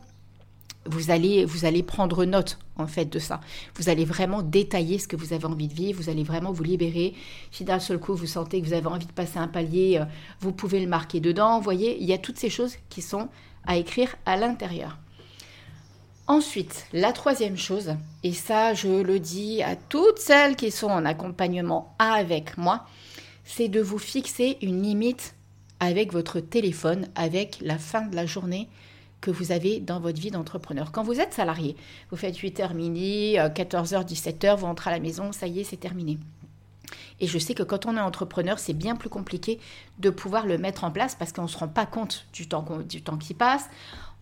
vous 0.87 1.11
allez, 1.11 1.45
vous 1.45 1.64
allez 1.64 1.83
prendre 1.83 2.25
note 2.25 2.59
en 2.76 2.87
fait 2.87 3.07
de 3.07 3.19
ça. 3.19 3.41
Vous 3.76 3.88
allez 3.88 4.05
vraiment 4.05 4.43
détailler 4.43 4.99
ce 4.99 5.09
que 5.09 5.17
vous 5.17 5.33
avez 5.33 5.47
envie 5.47 5.69
de 5.69 5.75
vivre, 5.75 6.03
vous 6.03 6.11
allez 6.11 6.25
vraiment 6.25 6.53
vous 6.53 6.62
libérer. 6.62 7.14
Si 7.50 7.64
d'un 7.64 7.79
seul 7.79 7.99
coup 7.99 8.14
vous 8.14 8.26
sentez 8.26 8.61
que 8.61 8.67
vous 8.67 8.73
avez 8.73 8.87
envie 8.87 9.07
de 9.07 9.12
passer 9.12 9.38
un 9.38 9.49
palier, 9.49 9.99
euh, 10.00 10.05
vous 10.41 10.53
pouvez 10.53 10.81
le 10.81 10.87
marquer 10.87 11.21
dedans. 11.21 11.59
Vous 11.59 11.64
voyez, 11.64 11.97
il 12.00 12.07
y 12.07 12.12
a 12.12 12.19
toutes 12.19 12.38
ces 12.38 12.50
choses 12.50 12.76
qui 12.88 13.03
sont 13.03 13.29
à 13.67 13.76
écrire 13.76 14.14
à 14.26 14.37
l'intérieur. 14.37 14.99
Ensuite, 16.26 16.87
la 16.93 17.12
troisième 17.12 17.59
chose, 17.59 17.95
et 18.23 18.33
ça 18.33 18.73
je 18.73 19.03
le 19.03 19.21
dis 19.21 19.62
à 19.62 19.76
toutes 19.76 20.19
celles 20.19 20.57
qui 20.57 20.71
sont 20.71 20.88
en 20.88 21.05
accompagnement 21.05 21.95
avec 21.99 22.57
moi, 22.57 22.87
c'est 23.45 23.69
de 23.69 23.81
vous 23.81 23.99
fixer 23.99 24.57
une 24.62 24.83
limite 24.83 25.35
avec 25.81 26.12
votre 26.12 26.41
téléphone, 26.41 27.09
avec 27.14 27.59
la 27.61 27.76
fin 27.76 28.07
de 28.07 28.17
la 28.17 28.25
journée 28.25 28.69
que 29.25 29.31
vous 29.31 29.52
avez 29.52 29.81
dans 29.81 30.00
votre 30.00 30.21
vie 30.21 30.31
d'entrepreneur. 30.31 30.93
Quand 30.93 31.02
vous 31.02 31.19
êtes 31.19 31.33
salarié, 31.33 31.76
vous 32.11 32.16
faites 32.19 32.37
8h 32.37 32.75
midi, 32.75 33.37
14h, 33.38 34.07
17h, 34.07 34.57
vous 34.57 34.66
rentrez 34.66 34.90
à 34.90 34.93
la 34.93 35.00
maison, 35.00 35.33
ça 35.33 35.47
y 35.47 35.61
est, 35.61 35.64
c'est 35.64 35.78
terminé. 35.78 36.19
Et 37.21 37.26
je 37.26 37.38
sais 37.38 37.54
que 37.54 37.62
quand 37.62 37.87
on 37.87 37.97
est 37.97 38.00
entrepreneur, 38.00 38.59
c'est 38.59 38.75
bien 38.75 38.97
plus 38.97 39.09
compliqué 39.09 39.59
de 39.99 40.11
pouvoir 40.11 40.45
le 40.47 40.59
mettre 40.59 40.85
en 40.85 40.90
place 40.90 41.14
parce 41.14 41.33
qu'on 41.33 41.45
ne 41.45 41.49
se 41.49 41.57
rend 41.57 41.69
pas 41.69 41.87
compte 41.87 42.26
du 42.35 42.47
temps, 42.47 42.66
du 42.87 43.00
temps 43.00 43.16
qui 43.16 43.33
passe. 43.33 43.64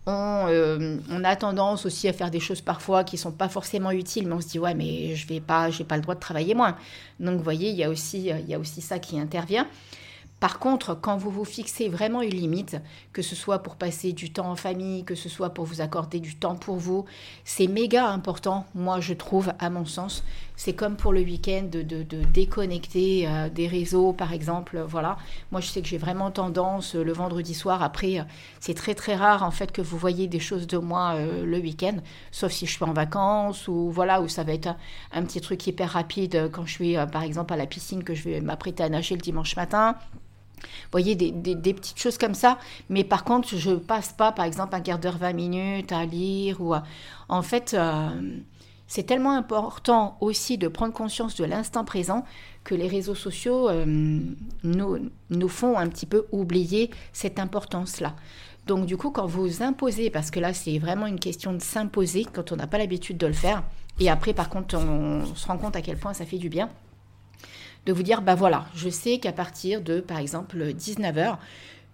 On, 0.05 0.45
euh, 0.47 0.97
on, 1.09 1.23
a 1.25 1.35
tendance 1.35 1.85
aussi 1.85 2.07
à 2.07 2.13
faire 2.13 2.31
des 2.31 2.39
choses 2.39 2.61
parfois 2.61 3.03
qui 3.03 3.17
sont 3.17 3.31
pas 3.33 3.49
forcément 3.49 3.91
utiles, 3.91 4.27
mais 4.27 4.35
on 4.35 4.41
se 4.41 4.47
dit 4.47 4.59
ouais 4.59 4.73
mais 4.73 5.15
je 5.15 5.27
vais 5.27 5.39
pas, 5.41 5.69
j'ai 5.69 5.85
pas 5.85 5.97
le 5.97 6.01
droit 6.01 6.15
de 6.15 6.19
travailler 6.21 6.55
moins. 6.55 6.77
Donc 7.19 7.37
vous 7.37 7.43
voyez, 7.43 7.69
il 7.69 7.75
y 7.75 7.83
a 7.83 7.89
aussi, 7.89 8.29
il 8.29 8.49
y 8.49 8.53
a 8.53 8.59
aussi 8.59 8.81
ça 8.81 8.99
qui 8.99 9.19
intervient. 9.19 9.67
Par 10.43 10.59
contre, 10.59 10.93
quand 10.93 11.15
vous 11.15 11.31
vous 11.31 11.45
fixez 11.45 11.87
vraiment 11.87 12.21
une 12.21 12.31
limite, 12.31 12.75
que 13.13 13.21
ce 13.21 13.33
soit 13.33 13.59
pour 13.59 13.77
passer 13.77 14.11
du 14.11 14.33
temps 14.33 14.51
en 14.51 14.57
famille, 14.57 15.05
que 15.05 15.15
ce 15.15 15.29
soit 15.29 15.51
pour 15.51 15.63
vous 15.63 15.79
accorder 15.79 16.19
du 16.19 16.35
temps 16.35 16.57
pour 16.57 16.75
vous, 16.75 17.05
c'est 17.45 17.67
méga 17.67 18.09
important, 18.09 18.65
moi 18.75 18.99
je 18.99 19.13
trouve, 19.13 19.53
à 19.59 19.69
mon 19.69 19.85
sens. 19.85 20.21
C'est 20.57 20.73
comme 20.73 20.97
pour 20.97 21.13
le 21.13 21.21
week-end 21.21 21.69
de, 21.71 22.03
déconnecter 22.33 23.25
euh, 23.25 23.47
des 23.47 23.69
réseaux, 23.69 24.11
par 24.11 24.33
exemple. 24.33 24.83
Voilà, 24.85 25.15
moi 25.53 25.61
je 25.61 25.67
sais 25.67 25.81
que 25.81 25.87
j'ai 25.87 25.97
vraiment 25.97 26.29
tendance 26.29 26.93
euh, 26.93 27.05
le 27.05 27.13
vendredi 27.13 27.53
soir, 27.53 27.81
après, 27.81 28.19
euh, 28.19 28.23
c'est 28.59 28.73
très 28.73 28.95
très 28.95 29.15
rare 29.15 29.43
en 29.43 29.51
fait 29.51 29.71
que 29.71 29.81
vous 29.81 29.97
voyez 29.97 30.27
des 30.27 30.41
choses 30.41 30.67
de 30.67 30.77
moi 30.77 31.15
le 31.17 31.57
week-end, 31.57 31.95
sauf 32.31 32.51
si 32.51 32.65
je 32.65 32.73
suis 32.73 32.83
en 32.83 32.91
vacances 32.91 33.69
ou 33.69 33.91
voilà, 33.91 34.21
où 34.21 34.27
ça 34.27 34.43
va 34.43 34.51
être 34.51 34.75
un 35.13 35.23
petit 35.23 35.39
truc 35.39 35.65
hyper 35.65 35.91
rapide 35.91 36.49
quand 36.51 36.65
je 36.65 36.73
suis 36.73 36.95
par 37.13 37.23
exemple 37.23 37.53
à 37.53 37.55
la 37.55 37.65
piscine 37.65 38.03
que 38.03 38.13
je 38.13 38.23
vais 38.23 38.41
m'apprêter 38.41 38.83
à 38.83 38.89
nager 38.89 39.15
le 39.15 39.21
dimanche 39.21 39.55
matin 39.55 39.95
voyez, 40.91 41.15
des, 41.15 41.73
petites 41.73 41.99
choses 41.99 42.17
comme 42.17 42.33
ça. 42.33 42.57
Mais 42.89 43.03
par 43.03 43.23
contre, 43.23 43.55
je 43.55 43.71
passe 43.71 44.13
pas, 44.13 44.31
par 44.31 44.45
exemple, 44.45 44.75
un 44.75 44.81
quart 44.81 44.99
d'heure, 44.99 45.17
20 45.17 45.33
minutes 45.33 45.91
à 45.91 46.05
lire. 46.05 46.61
ou 46.61 46.73
En 47.29 47.41
fait, 47.41 47.73
euh, 47.73 48.09
c'est 48.87 49.03
tellement 49.03 49.35
important 49.35 50.17
aussi 50.21 50.57
de 50.57 50.67
prendre 50.67 50.93
conscience 50.93 51.35
de 51.35 51.45
l'instant 51.45 51.83
présent 51.83 52.25
que 52.63 52.75
les 52.75 52.87
réseaux 52.87 53.15
sociaux 53.15 53.69
euh, 53.69 53.85
nous, 54.63 55.09
nous 55.29 55.49
font 55.49 55.77
un 55.77 55.87
petit 55.89 56.05
peu 56.05 56.27
oublier 56.31 56.91
cette 57.11 57.39
importance-là. 57.39 58.15
Donc 58.67 58.85
du 58.85 58.95
coup, 58.95 59.11
quand 59.11 59.25
vous 59.25 59.61
imposez, 59.61 60.09
parce 60.09 60.31
que 60.31 60.39
là, 60.39 60.53
c'est 60.53 60.77
vraiment 60.79 61.07
une 61.07 61.19
question 61.19 61.53
de 61.53 61.61
s'imposer 61.61 62.25
quand 62.31 62.51
on 62.51 62.55
n'a 62.55 62.67
pas 62.67 62.77
l'habitude 62.77 63.17
de 63.17 63.27
le 63.27 63.33
faire, 63.33 63.63
et 63.99 64.09
après, 64.09 64.33
par 64.33 64.49
contre, 64.49 64.77
on 64.77 65.25
se 65.35 65.47
rend 65.47 65.57
compte 65.57 65.75
à 65.75 65.81
quel 65.81 65.97
point 65.97 66.13
ça 66.13 66.25
fait 66.25 66.37
du 66.37 66.49
bien 66.49 66.69
de 67.85 67.93
vous 67.93 68.03
dire, 68.03 68.21
bah 68.21 68.35
voilà, 68.35 68.65
je 68.75 68.89
sais 68.89 69.19
qu'à 69.19 69.31
partir 69.33 69.81
de, 69.81 69.99
par 69.99 70.19
exemple, 70.19 70.57
19h, 70.57 71.37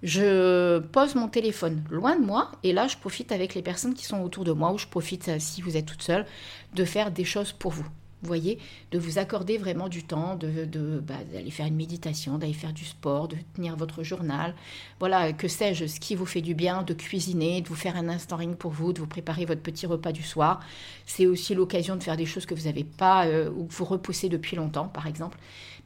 je 0.04 0.80
pose 0.80 1.16
mon 1.16 1.28
téléphone 1.28 1.84
loin 1.90 2.16
de 2.16 2.26
moi 2.26 2.52
et 2.64 2.72
là, 2.74 2.88
je 2.88 2.98
profite 2.98 3.32
avec 3.32 3.54
les 3.54 3.62
personnes 3.62 3.94
qui 3.94 4.06
sont 4.06 4.22
autour 4.22 4.44
de 4.44 4.52
moi 4.52 4.72
ou 4.72 4.78
je 4.78 4.88
profite, 4.88 5.28
euh, 5.28 5.38
si 5.40 5.62
vous 5.62 5.76
êtes 5.76 5.86
toute 5.86 6.04
seule, 6.04 6.26
de 6.74 6.86
faire 6.86 7.12
des 7.12 7.26
choses 7.26 7.52
pour 7.52 7.72
vous. 7.72 7.86
Vous 8.22 8.28
voyez, 8.28 8.60
de 8.92 9.00
vous 9.00 9.18
accorder 9.18 9.58
vraiment 9.58 9.88
du 9.88 10.04
temps, 10.04 10.36
de, 10.36 10.66
de 10.66 11.00
bah, 11.00 11.16
d'aller 11.32 11.52
faire 11.52 11.68
une 11.68 11.76
méditation, 11.76 12.38
d'aller 12.38 12.54
faire 12.54 12.74
du 12.74 12.84
sport, 12.84 13.30
de 13.30 13.38
tenir 13.56 13.78
votre 13.78 14.04
journal. 14.04 14.56
Voilà, 15.00 15.32
que 15.32 15.48
sais-je, 15.48 15.86
ce 15.86 16.00
qui 16.02 16.16
vous 16.16 16.26
fait 16.26 16.42
du 16.42 16.54
bien, 16.54 16.84
de 16.84 16.94
cuisiner, 16.94 17.62
de 17.62 17.70
vous 17.70 17.76
faire 17.76 17.96
un 17.96 18.10
instant 18.10 18.36
ring 18.36 18.56
pour 18.56 18.72
vous, 18.72 18.92
de 18.92 19.00
vous 19.00 19.08
préparer 19.08 19.46
votre 19.46 19.62
petit 19.62 19.86
repas 19.86 20.12
du 20.12 20.24
soir. 20.24 20.60
C'est 21.06 21.28
aussi 21.28 21.56
l'occasion 21.56 21.96
de 21.96 22.04
faire 22.04 22.18
des 22.18 22.26
choses 22.26 22.46
que 22.46 22.54
vous 22.54 22.66
n'avez 22.66 22.84
pas 22.84 23.26
euh, 23.26 23.50
ou 23.52 23.66
que 23.66 23.74
vous 23.74 23.86
repoussez 23.86 24.28
depuis 24.28 24.58
longtemps, 24.58 24.88
par 24.88 25.08
exemple. 25.08 25.38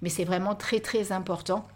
Mais 0.02 0.10
c'est 0.10 0.26
vraiment 0.26 0.56
très 0.56 0.80
très 0.80 1.12
important 1.12 1.68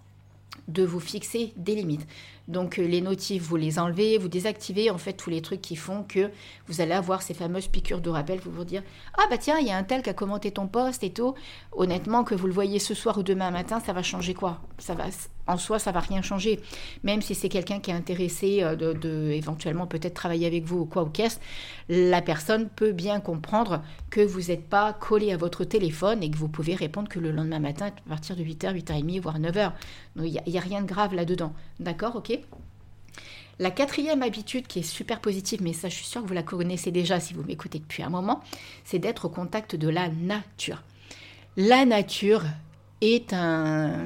de 0.67 0.83
vous 0.83 0.99
fixer 0.99 1.53
des 1.55 1.75
limites. 1.75 2.07
Donc 2.47 2.79
euh, 2.79 2.87
les 2.87 3.01
notifs, 3.01 3.43
vous 3.43 3.55
les 3.55 3.79
enlevez, 3.79 4.17
vous 4.17 4.29
désactivez 4.29 4.89
en 4.89 4.97
fait 4.97 5.13
tous 5.13 5.29
les 5.29 5.41
trucs 5.41 5.61
qui 5.61 5.75
font 5.75 6.03
que 6.03 6.31
vous 6.67 6.81
allez 6.81 6.93
avoir 6.93 7.21
ces 7.21 7.33
fameuses 7.33 7.67
piqûres 7.67 8.01
de 8.01 8.09
rappel 8.09 8.39
pour 8.39 8.51
vous 8.51 8.65
dire 8.65 8.83
ah 9.17 9.23
bah 9.29 9.37
tiens 9.37 9.57
il 9.59 9.67
y 9.67 9.71
a 9.71 9.77
un 9.77 9.83
tel 9.83 10.01
qui 10.01 10.09
a 10.09 10.13
commenté 10.13 10.51
ton 10.51 10.67
poste 10.67 11.03
et 11.03 11.11
tout. 11.11 11.35
Honnêtement 11.71 12.23
que 12.23 12.35
vous 12.35 12.47
le 12.47 12.53
voyez 12.53 12.79
ce 12.79 12.93
soir 12.93 13.17
ou 13.17 13.23
demain 13.23 13.51
matin, 13.51 13.79
ça 13.79 13.93
va 13.93 14.03
changer 14.03 14.33
quoi? 14.33 14.61
Ça 14.77 14.93
va 14.93 15.05
en 15.47 15.57
soi 15.57 15.79
ça 15.79 15.91
va 15.91 15.99
rien 15.99 16.21
changer. 16.21 16.59
Même 17.03 17.21
si 17.21 17.35
c'est 17.35 17.49
quelqu'un 17.49 17.79
qui 17.79 17.91
est 17.91 17.93
intéressé 17.93 18.63
euh, 18.63 18.75
de, 18.75 19.31
éventuellement 19.31 19.87
peut-être 19.87 20.13
travailler 20.13 20.47
avec 20.47 20.63
vous 20.63 20.79
ou 20.79 20.85
quoi 20.85 21.03
ou 21.03 21.09
qu'est-ce, 21.09 21.39
la 21.89 22.21
personne 22.21 22.69
peut 22.69 22.91
bien 22.91 23.19
comprendre 23.19 23.81
que 24.09 24.21
vous 24.21 24.49
n'êtes 24.49 24.67
pas 24.67 24.93
collé 24.93 25.31
à 25.31 25.37
votre 25.37 25.63
téléphone 25.63 26.23
et 26.23 26.29
que 26.29 26.37
vous 26.37 26.49
pouvez 26.49 26.75
répondre 26.75 27.09
que 27.09 27.19
le 27.19 27.31
lendemain 27.31 27.59
matin 27.59 27.87
à 27.87 28.09
partir 28.09 28.35
de 28.35 28.43
8h, 28.43 28.73
8h30 28.83 29.21
voire 29.21 29.39
9h. 29.39 29.71
Il 30.17 30.23
n'y 30.23 30.57
a, 30.57 30.61
a 30.61 30.63
rien 30.63 30.81
de 30.81 30.87
grave 30.87 31.13
là-dedans. 31.13 31.53
D'accord, 31.79 32.15
ok 32.15 32.39
la 33.59 33.71
quatrième 33.71 34.21
habitude 34.21 34.67
qui 34.67 34.79
est 34.79 34.83
super 34.83 35.19
positive, 35.19 35.63
mais 35.63 35.73
ça 35.73 35.89
je 35.89 35.95
suis 35.95 36.05
sûre 36.05 36.21
que 36.21 36.27
vous 36.27 36.33
la 36.33 36.43
connaissez 36.43 36.91
déjà 36.91 37.19
si 37.19 37.33
vous 37.33 37.43
m'écoutez 37.43 37.79
depuis 37.79 38.03
un 38.03 38.09
moment, 38.09 38.41
c'est 38.83 38.99
d'être 38.99 39.25
au 39.25 39.29
contact 39.29 39.75
de 39.75 39.89
la 39.89 40.09
nature. 40.09 40.83
La 41.55 41.85
nature 41.85 42.43
est 43.01 43.33
un... 43.33 44.05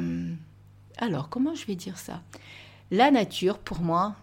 Alors 1.01 1.27
comment 1.27 1.55
je 1.55 1.65
vais 1.65 1.75
dire 1.75 1.97
ça? 1.97 2.21
La 2.91 3.11
nature, 3.11 3.57
pour 3.57 3.81
moi, 3.81 4.15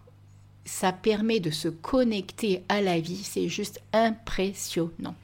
ça 0.65 0.93
permet 0.93 1.41
de 1.41 1.51
se 1.51 1.69
connecter 1.69 2.65
à 2.71 2.81
la 2.81 2.99
vie, 3.01 3.23
c'est 3.23 3.49
juste 3.49 3.83
impressionnant 3.93 5.15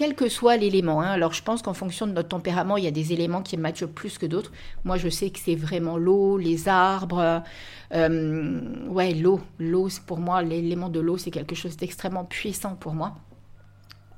quel 0.00 0.14
que 0.14 0.30
soit 0.30 0.56
l'élément. 0.56 1.02
Hein. 1.02 1.10
Alors 1.10 1.34
je 1.34 1.42
pense 1.42 1.60
qu'en 1.60 1.74
fonction 1.74 2.06
de 2.06 2.12
notre 2.12 2.28
tempérament, 2.28 2.78
il 2.78 2.84
y 2.84 2.86
a 2.86 2.90
des 2.90 3.12
éléments 3.12 3.42
qui 3.42 3.58
matchent 3.58 3.84
plus 3.84 4.16
que 4.16 4.24
d'autres. 4.24 4.50
Moi 4.84 4.96
je 4.96 5.10
sais 5.10 5.28
que 5.28 5.38
c'est 5.38 5.56
vraiment 5.56 5.98
l'eau, 5.98 6.38
les 6.38 6.68
arbres. 6.68 7.42
Euh, 7.92 8.60
ouais, 8.88 9.12
l'eau. 9.12 9.42
L'eau, 9.58 9.88
pour 10.06 10.18
moi, 10.18 10.42
l'élément 10.42 10.88
de 10.88 11.00
l'eau, 11.00 11.18
c'est 11.18 11.30
quelque 11.30 11.54
chose 11.54 11.76
d'extrêmement 11.76 12.24
puissant 12.24 12.76
pour 12.76 12.94
moi 12.94 13.16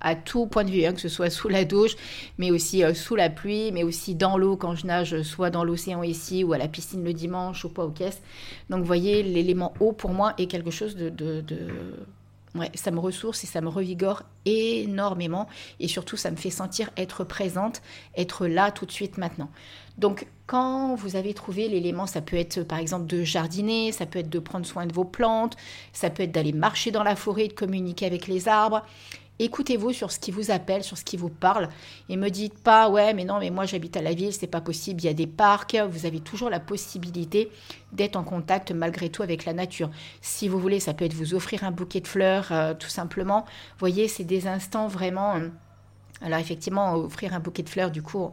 à 0.02 0.14
tout 0.14 0.47
point 0.47 0.64
de 0.64 0.71
vue, 0.71 0.85
hein, 0.85 0.92
que 0.92 1.00
ce 1.00 1.09
soit 1.09 1.30
sous 1.30 1.49
la 1.49 1.64
douche, 1.64 1.97
mais 2.37 2.50
aussi 2.50 2.85
euh, 2.85 2.92
sous 2.92 3.16
la 3.16 3.30
pluie, 3.30 3.73
mais 3.73 3.82
aussi 3.82 4.14
dans 4.14 4.37
l'eau 4.37 4.56
quand 4.56 4.75
je 4.75 4.87
nage, 4.87 5.23
soit 5.23 5.50
dans 5.50 5.64
l'océan 5.64 6.02
ici 6.02 6.44
ou 6.44 6.52
à 6.52 6.59
la 6.59 6.68
piscine 6.68 7.02
le 7.02 7.14
dimanche 7.14 7.64
ou 7.64 7.68
pas 7.71 7.85
au 7.85 7.90
caisse. 7.90 8.21
Donc 8.68 8.80
vous 8.80 8.87
voyez, 8.87 9.23
l'élément 9.23 9.73
eau 9.80 9.92
pour 9.92 10.11
moi 10.11 10.35
est 10.38 10.47
quelque 10.47 10.71
chose 10.71 10.97
de 10.97 11.42
Ouais, 12.54 12.71
ça 12.75 12.90
me 12.90 12.99
ressource 12.99 13.44
et 13.44 13.47
ça 13.47 13.62
me 13.62 13.68
revigore 13.68 14.25
énormément. 14.44 15.49
Et 15.80 15.88
surtout, 15.88 16.18
ça 16.18 16.30
me 16.30 16.37
fait 16.37 16.50
sentir 16.50 16.90
être 16.99 17.25
présente, 17.25 17.80
être 18.14 18.47
là 18.47 18.71
tout 18.71 18.85
de 18.85 18.92
suite 18.92 19.16
maintenant. 19.16 19.49
Donc, 19.97 20.26
quand 20.47 20.94
vous 20.94 21.16
avez 21.16 21.32
trouvé 21.32 21.68
l'élément, 21.68 22.06
ça 22.06 22.21
peut 22.21 22.37
être 22.37 22.62
par 22.62 22.78
exemple 22.78 23.06
de 23.06 23.23
jardiner, 23.23 23.90
ça 23.90 24.04
peut 24.04 24.18
être 24.18 24.28
de 24.28 24.38
prendre 24.38 24.66
soin 24.66 24.85
de 24.85 24.92
vos 24.92 25.04
plantes, 25.04 25.56
ça 25.94 26.11
peut 26.11 26.25
être 26.25 26.32
d'aller 26.32 26.52
marcher 26.52 26.90
dans 26.90 27.02
la 27.02 27.16
forêt, 27.16 27.49
de 27.49 27.54
communiquer 27.54 28.04
avec 28.04 28.26
les 28.26 28.49
arbres, 28.49 28.85
Écoutez-vous 29.38 29.92
sur 29.92 30.12
ce 30.12 30.20
qui 30.20 30.30
vous 30.30 30.50
appelle, 30.50 30.84
sur 30.84 30.98
ce 30.98 31.04
qui 31.04 31.16
vous 31.16 31.30
parle, 31.30 31.68
et 32.08 32.16
me 32.16 32.28
dites 32.28 32.58
pas 32.58 32.90
ouais 32.90 33.14
mais 33.14 33.24
non 33.24 33.38
mais 33.40 33.50
moi 33.50 33.64
j'habite 33.64 33.96
à 33.96 34.02
la 34.02 34.12
ville, 34.12 34.32
c'est 34.32 34.46
pas 34.46 34.60
possible, 34.60 35.00
il 35.00 35.06
y 35.06 35.08
a 35.08 35.14
des 35.14 35.26
parcs, 35.26 35.74
vous 35.74 36.06
avez 36.06 36.20
toujours 36.20 36.50
la 36.50 36.60
possibilité 36.60 37.50
d'être 37.92 38.16
en 38.16 38.24
contact 38.24 38.72
malgré 38.72 39.08
tout 39.08 39.22
avec 39.22 39.44
la 39.44 39.52
nature. 39.52 39.90
Si 40.20 40.48
vous 40.48 40.58
voulez, 40.58 40.80
ça 40.80 40.94
peut 40.94 41.04
être 41.04 41.14
vous 41.14 41.34
offrir 41.34 41.64
un 41.64 41.70
bouquet 41.70 42.00
de 42.00 42.06
fleurs, 42.06 42.48
euh, 42.52 42.74
tout 42.74 42.88
simplement. 42.88 43.40
Vous 43.40 43.78
voyez, 43.80 44.06
c'est 44.06 44.24
des 44.24 44.46
instants 44.46 44.86
vraiment. 44.86 45.36
Euh, 45.36 45.48
alors 46.20 46.38
effectivement, 46.38 46.94
offrir 46.94 47.34
un 47.34 47.40
bouquet 47.40 47.62
de 47.62 47.68
fleurs, 47.68 47.90
du 47.90 48.02
coup, 48.02 48.30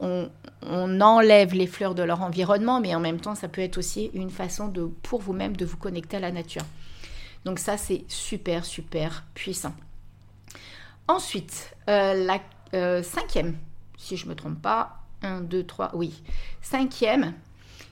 on, 0.00 0.28
on, 0.62 1.00
enlève 1.00 1.54
les 1.54 1.66
fleurs 1.66 1.94
de 1.94 2.02
leur 2.02 2.22
environnement, 2.22 2.80
mais 2.80 2.94
en 2.94 3.00
même 3.00 3.20
temps, 3.20 3.34
ça 3.34 3.48
peut 3.48 3.62
être 3.62 3.78
aussi 3.78 4.10
une 4.14 4.30
façon 4.30 4.68
de, 4.68 4.84
pour 5.02 5.20
vous-même, 5.20 5.56
de 5.56 5.64
vous 5.64 5.76
connecter 5.76 6.18
à 6.18 6.20
la 6.20 6.30
nature. 6.30 6.62
Donc 7.44 7.58
ça, 7.58 7.76
c'est 7.76 8.04
super, 8.06 8.64
super 8.64 9.24
puissant. 9.34 9.74
Ensuite, 11.08 11.74
euh, 11.88 12.14
la 12.14 12.40
euh, 12.74 13.02
cinquième, 13.02 13.56
si 13.96 14.16
je 14.16 14.24
ne 14.26 14.30
me 14.30 14.34
trompe 14.34 14.60
pas, 14.60 14.98
1, 15.22 15.42
2, 15.42 15.64
3, 15.64 15.90
oui. 15.94 16.22
Cinquième, 16.60 17.34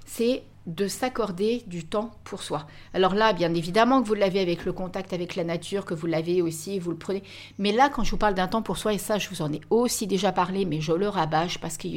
c'est 0.07 0.43
de 0.67 0.87
s'accorder 0.87 1.63
du 1.67 1.85
temps 1.85 2.13
pour 2.25 2.43
soi. 2.43 2.67
Alors 2.95 3.15
là, 3.15 3.33
bien 3.33 3.53
évidemment 3.55 4.03
que 4.03 4.07
vous 4.07 4.15
l'avez 4.15 4.41
avec 4.41 4.65
le 4.65 4.73
contact 4.73 5.13
avec 5.13 5.35
la 5.35 5.45
nature, 5.45 5.85
que 5.85 5.95
vous 5.95 6.07
l'avez 6.07 6.43
aussi, 6.43 6.79
vous 6.79 6.91
le 6.91 6.97
prenez. 6.97 7.23
Mais 7.59 7.73
là, 7.73 7.89
quand 7.89 8.05
je 8.05 8.11
vous 8.13 8.17
parle 8.17 8.35
d'un 8.35 8.47
temps 8.47 8.63
pour 8.63 8.77
soi, 8.77 8.93
et 8.93 8.99
ça, 8.99 9.19
je 9.19 9.29
vous 9.29 9.43
en 9.43 9.53
ai 9.53 9.61
aussi 9.71 10.07
déjà 10.07 10.33
parlé, 10.33 10.65
mais 10.65 10.81
je 10.81 10.93
le 10.93 11.09
rabâche 11.09 11.59
parce 11.59 11.77
que 11.77 11.89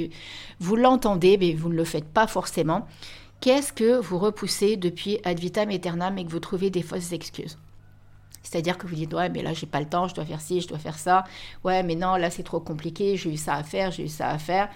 vous 0.60 0.76
l'entendez, 0.76 1.38
mais 1.38 1.54
vous 1.54 1.70
ne 1.70 1.76
le 1.76 1.84
faites 1.84 2.08
pas 2.08 2.28
forcément. 2.28 2.88
Qu'est-ce 3.42 3.74
que 3.74 4.00
vous 4.00 4.18
repoussez 4.18 4.78
depuis 4.78 5.20
ad 5.26 5.40
vitam 5.40 5.70
aeternam 5.70 6.18
et 6.18 6.26
que 6.26 6.32
vous 6.32 6.40
trouvez 6.40 6.70
des 6.70 6.82
fausses 6.82 7.12
excuses? 7.12 7.58
C'est-à-dire 8.44 8.78
que 8.78 8.86
vous 8.86 8.96
dites, 8.96 9.14
ouais, 9.14 9.30
mais 9.30 9.42
là, 9.42 9.54
j'ai 9.54 9.66
pas 9.66 9.80
le 9.80 9.88
temps, 9.88 10.08
je 10.08 10.14
dois 10.14 10.26
faire 10.26 10.42
ci, 10.42 10.62
je 10.62 10.68
dois 10.68 10.78
faire 10.78 11.00
ça. 11.00 11.24
Ouais, 11.64 11.82
mais 11.82 11.96
non, 11.96 12.16
là, 12.16 12.30
c'est 12.30 12.44
trop 12.44 12.60
compliqué, 12.60 13.18
j'ai 13.18 13.34
eu 13.34 13.38
ça 13.38 13.56
à 13.56 13.64
faire, 13.64 13.92
j'ai 13.92 14.04
eu 14.04 14.10
ça 14.10 14.30
à 14.30 14.38
faire. 14.38 14.70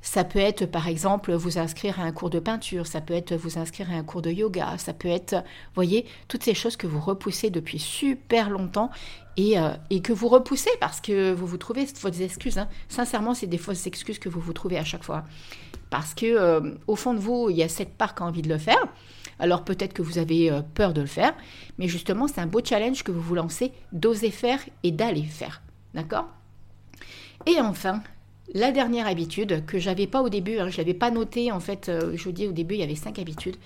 Ça 0.00 0.22
peut 0.22 0.38
être, 0.38 0.66
par 0.66 0.86
exemple, 0.86 1.32
vous 1.32 1.58
inscrire 1.58 1.98
à 1.98 2.02
un 2.02 2.12
cours 2.12 2.28
de 2.28 2.38
peinture, 2.38 2.86
ça 2.86 3.00
peut 3.00 3.14
être 3.14 3.34
vous 3.34 3.58
inscrire 3.58 3.90
à 3.90 3.94
un 3.94 4.02
cours 4.02 4.20
de 4.20 4.30
yoga, 4.30 4.76
ça 4.76 4.92
peut 4.92 5.08
être, 5.08 5.36
voyez, 5.74 6.04
toutes 6.28 6.42
ces 6.42 6.52
choses 6.52 6.76
que 6.76 6.86
vous 6.86 7.00
repoussez 7.00 7.48
depuis 7.48 7.78
super 7.78 8.50
longtemps 8.50 8.90
et, 9.38 9.58
euh, 9.58 9.70
et 9.88 10.02
que 10.02 10.12
vous 10.12 10.28
repoussez 10.28 10.70
parce 10.78 11.00
que 11.00 11.32
vous 11.32 11.46
vous 11.46 11.56
trouvez 11.56 11.86
fausses 11.86 12.20
excuses. 12.20 12.58
Hein. 12.58 12.68
Sincèrement, 12.88 13.32
c'est 13.32 13.46
des 13.46 13.56
fausses 13.56 13.86
excuses 13.86 14.18
que 14.18 14.28
vous 14.28 14.40
vous 14.40 14.52
trouvez 14.52 14.76
à 14.76 14.84
chaque 14.84 15.04
fois. 15.04 15.24
Parce 15.88 16.12
que, 16.12 16.26
euh, 16.26 16.74
au 16.86 16.96
fond 16.96 17.14
de 17.14 17.20
vous, 17.20 17.48
il 17.48 17.56
y 17.56 17.62
a 17.62 17.68
cette 17.68 17.94
part 17.94 18.14
qui 18.14 18.22
a 18.22 18.26
envie 18.26 18.42
de 18.42 18.48
le 18.50 18.58
faire. 18.58 18.84
Alors 19.38 19.64
peut-être 19.64 19.92
que 19.92 20.02
vous 20.02 20.18
avez 20.18 20.50
euh, 20.50 20.60
peur 20.62 20.92
de 20.92 21.00
le 21.00 21.06
faire, 21.06 21.34
mais 21.78 21.88
justement, 21.88 22.28
c'est 22.28 22.40
un 22.40 22.46
beau 22.46 22.60
challenge 22.64 23.02
que 23.02 23.12
vous 23.12 23.20
vous 23.20 23.34
lancez 23.34 23.72
d'oser 23.92 24.30
faire 24.30 24.60
et 24.82 24.90
d'aller 24.90 25.24
faire. 25.24 25.62
D'accord? 25.94 26.26
Et 27.46 27.60
enfin, 27.60 28.02
la 28.52 28.72
dernière 28.72 29.06
habitude 29.06 29.64
que 29.66 29.78
j'avais 29.78 30.06
pas 30.06 30.22
au 30.22 30.28
début, 30.28 30.58
hein, 30.58 30.68
je 30.68 30.78
l'avais 30.78 30.94
pas 30.94 31.10
noté 31.10 31.52
en 31.52 31.60
fait, 31.60 31.88
euh, 31.88 32.16
je 32.16 32.24
vous 32.24 32.32
dis 32.32 32.46
au 32.46 32.52
début 32.52 32.74
il 32.74 32.80
y 32.80 32.84
avait 32.84 32.94
cinq 32.94 33.18
habitudes, 33.18 33.56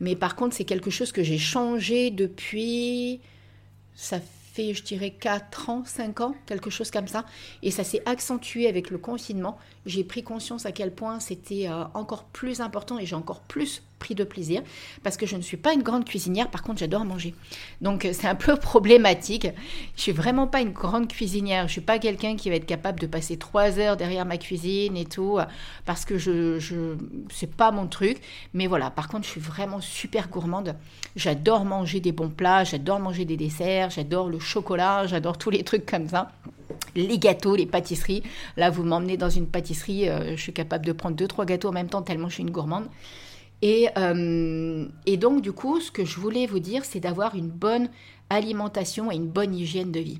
mais 0.00 0.16
par 0.16 0.36
contre 0.36 0.54
c'est 0.54 0.64
quelque 0.64 0.90
chose 0.90 1.12
que 1.12 1.22
j'ai 1.22 1.38
changé 1.38 2.10
depuis, 2.10 3.20
ça 3.94 4.20
fait, 4.52 4.74
je 4.74 4.82
dirais, 4.82 5.10
4 5.10 5.70
ans, 5.70 5.82
5 5.84 6.20
ans, 6.20 6.34
quelque 6.46 6.70
chose 6.70 6.90
comme 6.90 7.06
ça. 7.06 7.24
Et 7.62 7.70
ça 7.70 7.84
s'est 7.84 8.02
accentué 8.06 8.66
avec 8.66 8.90
le 8.90 8.98
confinement. 8.98 9.58
J'ai 9.86 10.04
pris 10.04 10.22
conscience 10.22 10.66
à 10.66 10.72
quel 10.72 10.92
point 10.92 11.20
c'était 11.20 11.68
euh, 11.68 11.84
encore 11.94 12.24
plus 12.24 12.60
important 12.60 12.98
et 12.98 13.06
j'ai 13.06 13.14
encore 13.14 13.42
plus 13.42 13.82
pris 14.00 14.16
de 14.16 14.24
plaisir 14.24 14.62
parce 15.04 15.16
que 15.16 15.26
je 15.26 15.36
ne 15.36 15.42
suis 15.42 15.56
pas 15.56 15.72
une 15.72 15.82
grande 15.82 16.04
cuisinière, 16.04 16.50
par 16.50 16.64
contre 16.64 16.80
j'adore 16.80 17.04
manger. 17.04 17.34
Donc 17.80 18.08
c'est 18.12 18.26
un 18.26 18.34
peu 18.34 18.56
problématique. 18.70 19.46
Je 19.94 20.02
suis 20.02 20.12
vraiment 20.12 20.48
pas 20.48 20.60
une 20.60 20.72
grande 20.72 21.06
cuisinière. 21.06 21.68
Je 21.68 21.72
suis 21.72 21.80
pas 21.80 22.00
quelqu'un 22.00 22.34
qui 22.34 22.50
va 22.50 22.56
être 22.56 22.66
capable 22.66 22.98
de 22.98 23.06
passer 23.06 23.36
trois 23.36 23.78
heures 23.78 23.96
derrière 23.96 24.26
ma 24.26 24.38
cuisine 24.38 24.96
et 24.96 25.04
tout 25.04 25.38
parce 25.84 26.04
que 26.04 26.18
je, 26.18 26.58
je 26.58 26.96
c'est 27.32 27.54
pas 27.54 27.70
mon 27.70 27.86
truc. 27.86 28.18
Mais 28.54 28.66
voilà, 28.66 28.90
par 28.90 29.06
contre 29.06 29.24
je 29.24 29.30
suis 29.30 29.40
vraiment 29.40 29.80
super 29.80 30.28
gourmande. 30.28 30.74
J'adore 31.14 31.64
manger 31.64 32.00
des 32.00 32.12
bons 32.12 32.30
plats, 32.30 32.64
j'adore 32.64 32.98
manger 32.98 33.24
des 33.24 33.36
desserts, 33.36 33.90
j'adore 33.90 34.28
le 34.28 34.40
chocolat, 34.40 35.06
j'adore 35.06 35.38
tous 35.38 35.50
les 35.50 35.62
trucs 35.62 35.86
comme 35.86 36.08
ça 36.08 36.32
les 36.94 37.18
gâteaux, 37.18 37.56
les 37.56 37.66
pâtisseries. 37.66 38.22
Là, 38.56 38.70
vous 38.70 38.82
m'emmenez 38.82 39.16
dans 39.16 39.30
une 39.30 39.46
pâtisserie, 39.46 40.08
euh, 40.08 40.36
je 40.36 40.42
suis 40.42 40.52
capable 40.52 40.86
de 40.86 40.92
prendre 40.92 41.16
deux, 41.16 41.28
trois 41.28 41.44
gâteaux 41.44 41.68
en 41.68 41.72
même 41.72 41.88
temps 41.88 42.02
tellement 42.02 42.28
je 42.28 42.34
suis 42.34 42.42
une 42.42 42.50
gourmande. 42.50 42.86
Euh, 43.64 44.86
et, 45.06 45.16
donc, 45.16 45.42
du 45.42 45.52
coup, 45.52 45.80
ce 45.80 45.90
que 45.90 46.04
je 46.04 46.18
voulais 46.18 46.46
vous 46.46 46.60
dire, 46.60 46.84
c'est 46.84 47.00
d'avoir 47.00 47.34
une 47.34 47.48
bonne 47.48 47.88
alimentation 48.30 49.10
et 49.10 49.16
une 49.16 49.28
bonne 49.28 49.54
hygiène 49.54 49.92
de 49.92 50.00
vie. 50.00 50.18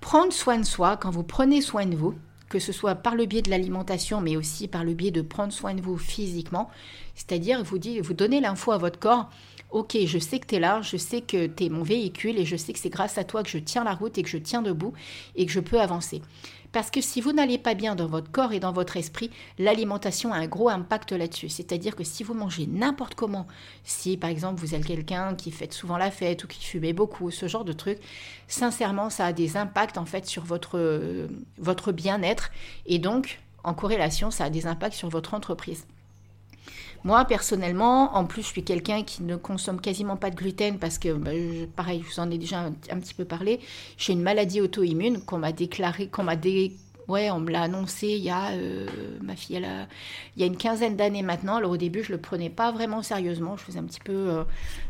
Prendre 0.00 0.32
soin 0.32 0.58
de 0.58 0.64
soi, 0.64 0.96
quand 0.96 1.10
vous 1.10 1.24
prenez 1.24 1.60
soin 1.60 1.86
de 1.86 1.96
vous, 1.96 2.14
que 2.48 2.58
ce 2.58 2.72
soit 2.72 2.94
par 2.94 3.14
le 3.14 3.26
biais 3.26 3.42
de 3.42 3.50
l'alimentation, 3.50 4.20
mais 4.20 4.36
aussi 4.36 4.68
par 4.68 4.84
le 4.84 4.94
biais 4.94 5.10
de 5.10 5.22
prendre 5.22 5.52
soin 5.52 5.74
de 5.74 5.82
vous 5.82 5.98
physiquement, 5.98 6.70
c'est-à-dire 7.18 7.64
vous, 7.64 7.78
donnez 7.78 8.40
l'info 8.40 8.70
à 8.70 8.78
votre 8.78 9.00
corps, 9.00 9.28
ok, 9.70 9.98
je 10.06 10.18
sais 10.18 10.38
que 10.38 10.46
tu 10.46 10.54
es 10.54 10.60
là, 10.60 10.80
je 10.82 10.96
sais 10.96 11.20
que 11.20 11.46
tu 11.46 11.64
es 11.64 11.68
mon 11.68 11.82
véhicule 11.82 12.38
et 12.38 12.44
je 12.44 12.56
sais 12.56 12.72
que 12.72 12.78
c'est 12.78 12.90
grâce 12.90 13.18
à 13.18 13.24
toi 13.24 13.42
que 13.42 13.50
je 13.50 13.58
tiens 13.58 13.82
la 13.82 13.94
route 13.94 14.16
et 14.18 14.22
que 14.22 14.28
je 14.28 14.38
tiens 14.38 14.62
debout 14.62 14.92
et 15.34 15.44
que 15.44 15.52
je 15.52 15.58
peux 15.58 15.80
avancer. 15.80 16.22
Parce 16.70 16.90
que 16.90 17.00
si 17.00 17.20
vous 17.20 17.32
n'allez 17.32 17.58
pas 17.58 17.74
bien 17.74 17.96
dans 17.96 18.06
votre 18.06 18.30
corps 18.30 18.52
et 18.52 18.60
dans 18.60 18.72
votre 18.72 18.96
esprit, 18.96 19.30
l'alimentation 19.58 20.32
a 20.32 20.36
un 20.36 20.46
gros 20.46 20.68
impact 20.68 21.10
là-dessus. 21.10 21.48
C'est-à-dire 21.48 21.96
que 21.96 22.04
si 22.04 22.22
vous 22.22 22.34
mangez 22.34 22.66
n'importe 22.66 23.16
comment, 23.16 23.48
si 23.82 24.16
par 24.16 24.30
exemple 24.30 24.60
vous 24.60 24.76
êtes 24.76 24.86
quelqu'un 24.86 25.34
qui 25.34 25.50
fait 25.50 25.72
souvent 25.72 25.96
la 25.96 26.12
fête 26.12 26.44
ou 26.44 26.46
qui 26.46 26.64
fumait 26.64 26.92
beaucoup, 26.92 27.32
ce 27.32 27.48
genre 27.48 27.64
de 27.64 27.72
truc, 27.72 27.98
sincèrement, 28.46 29.10
ça 29.10 29.26
a 29.26 29.32
des 29.32 29.56
impacts 29.56 29.98
en 29.98 30.04
fait 30.04 30.24
sur 30.26 30.44
votre, 30.44 31.28
votre 31.58 31.90
bien-être 31.90 32.50
et 32.86 33.00
donc 33.00 33.40
en 33.64 33.74
corrélation, 33.74 34.30
ça 34.30 34.44
a 34.44 34.50
des 34.50 34.66
impacts 34.66 34.94
sur 34.94 35.08
votre 35.08 35.34
entreprise. 35.34 35.84
Moi, 37.04 37.24
personnellement, 37.24 38.16
en 38.16 38.24
plus, 38.24 38.42
je 38.42 38.48
suis 38.48 38.64
quelqu'un 38.64 39.02
qui 39.02 39.22
ne 39.22 39.36
consomme 39.36 39.80
quasiment 39.80 40.16
pas 40.16 40.30
de 40.30 40.36
gluten 40.36 40.78
parce 40.78 40.98
que, 40.98 41.12
bah, 41.12 41.30
pareil, 41.76 42.02
je 42.04 42.12
vous 42.12 42.20
en 42.20 42.30
ai 42.30 42.38
déjà 42.38 42.60
un, 42.60 43.00
petit 43.00 43.14
peu 43.14 43.24
parlé. 43.24 43.60
J'ai 43.96 44.12
une 44.12 44.22
maladie 44.22 44.60
auto-immune 44.60 45.22
qu'on 45.22 45.38
m'a 45.38 45.52
déclarée, 45.52 46.08
qu'on 46.08 46.24
m'a 46.24 46.36
dé... 46.36 46.72
Ouais, 47.06 47.30
on 47.30 47.40
me 47.40 47.50
l'a 47.50 47.62
annoncé 47.62 48.08
il 48.08 48.22
y 48.22 48.28
a, 48.28 48.50
euh, 48.50 48.86
ma 49.22 49.34
fille, 49.34 49.56
elle 49.56 49.64
a, 49.64 49.86
il 50.36 50.40
y 50.40 50.42
a 50.42 50.46
une 50.46 50.58
quinzaine 50.58 50.94
d'années 50.94 51.22
maintenant. 51.22 51.56
Alors 51.56 51.70
au 51.70 51.78
début, 51.78 52.04
je 52.04 52.12
le 52.12 52.20
prenais 52.20 52.50
pas 52.50 52.70
vraiment 52.70 53.02
sérieusement. 53.02 53.56
Je 53.56 53.62
faisais 53.62 53.78
un 53.78 53.84
petit 53.84 54.00
peu 54.00 54.12
euh, 54.12 54.44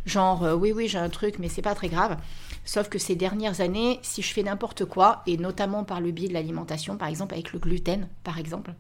genre, 0.05 0.43
euh, 0.43 0.55
oui, 0.57 0.73
oui, 0.73 0.89
j'ai 0.89 0.99
un 0.99 1.11
truc, 1.11 1.39
mais 1.39 1.49
c'est 1.49 1.63
pas 1.63 1.77
très 1.77 1.89
grave. 1.89 2.17
Sauf 2.65 2.89
que 2.89 2.99
ces 2.99 3.15
dernières 3.15 3.61
années, 3.61 4.01
si 4.03 4.23
je 4.23 4.33
fais 4.33 4.43
n'importe 4.43 4.85
quoi, 4.85 5.23
et 5.29 5.37
notamment 5.37 5.85
par 5.85 6.01
le 6.01 6.11
biais 6.11 6.27
de 6.27 6.35
l'alimentation, 6.35 6.97
par 6.97 7.07
exemple 7.07 7.35
avec 7.35 7.53
le 7.53 7.61
gluten, 7.61 8.09
par 8.25 8.39
exemple, 8.39 8.75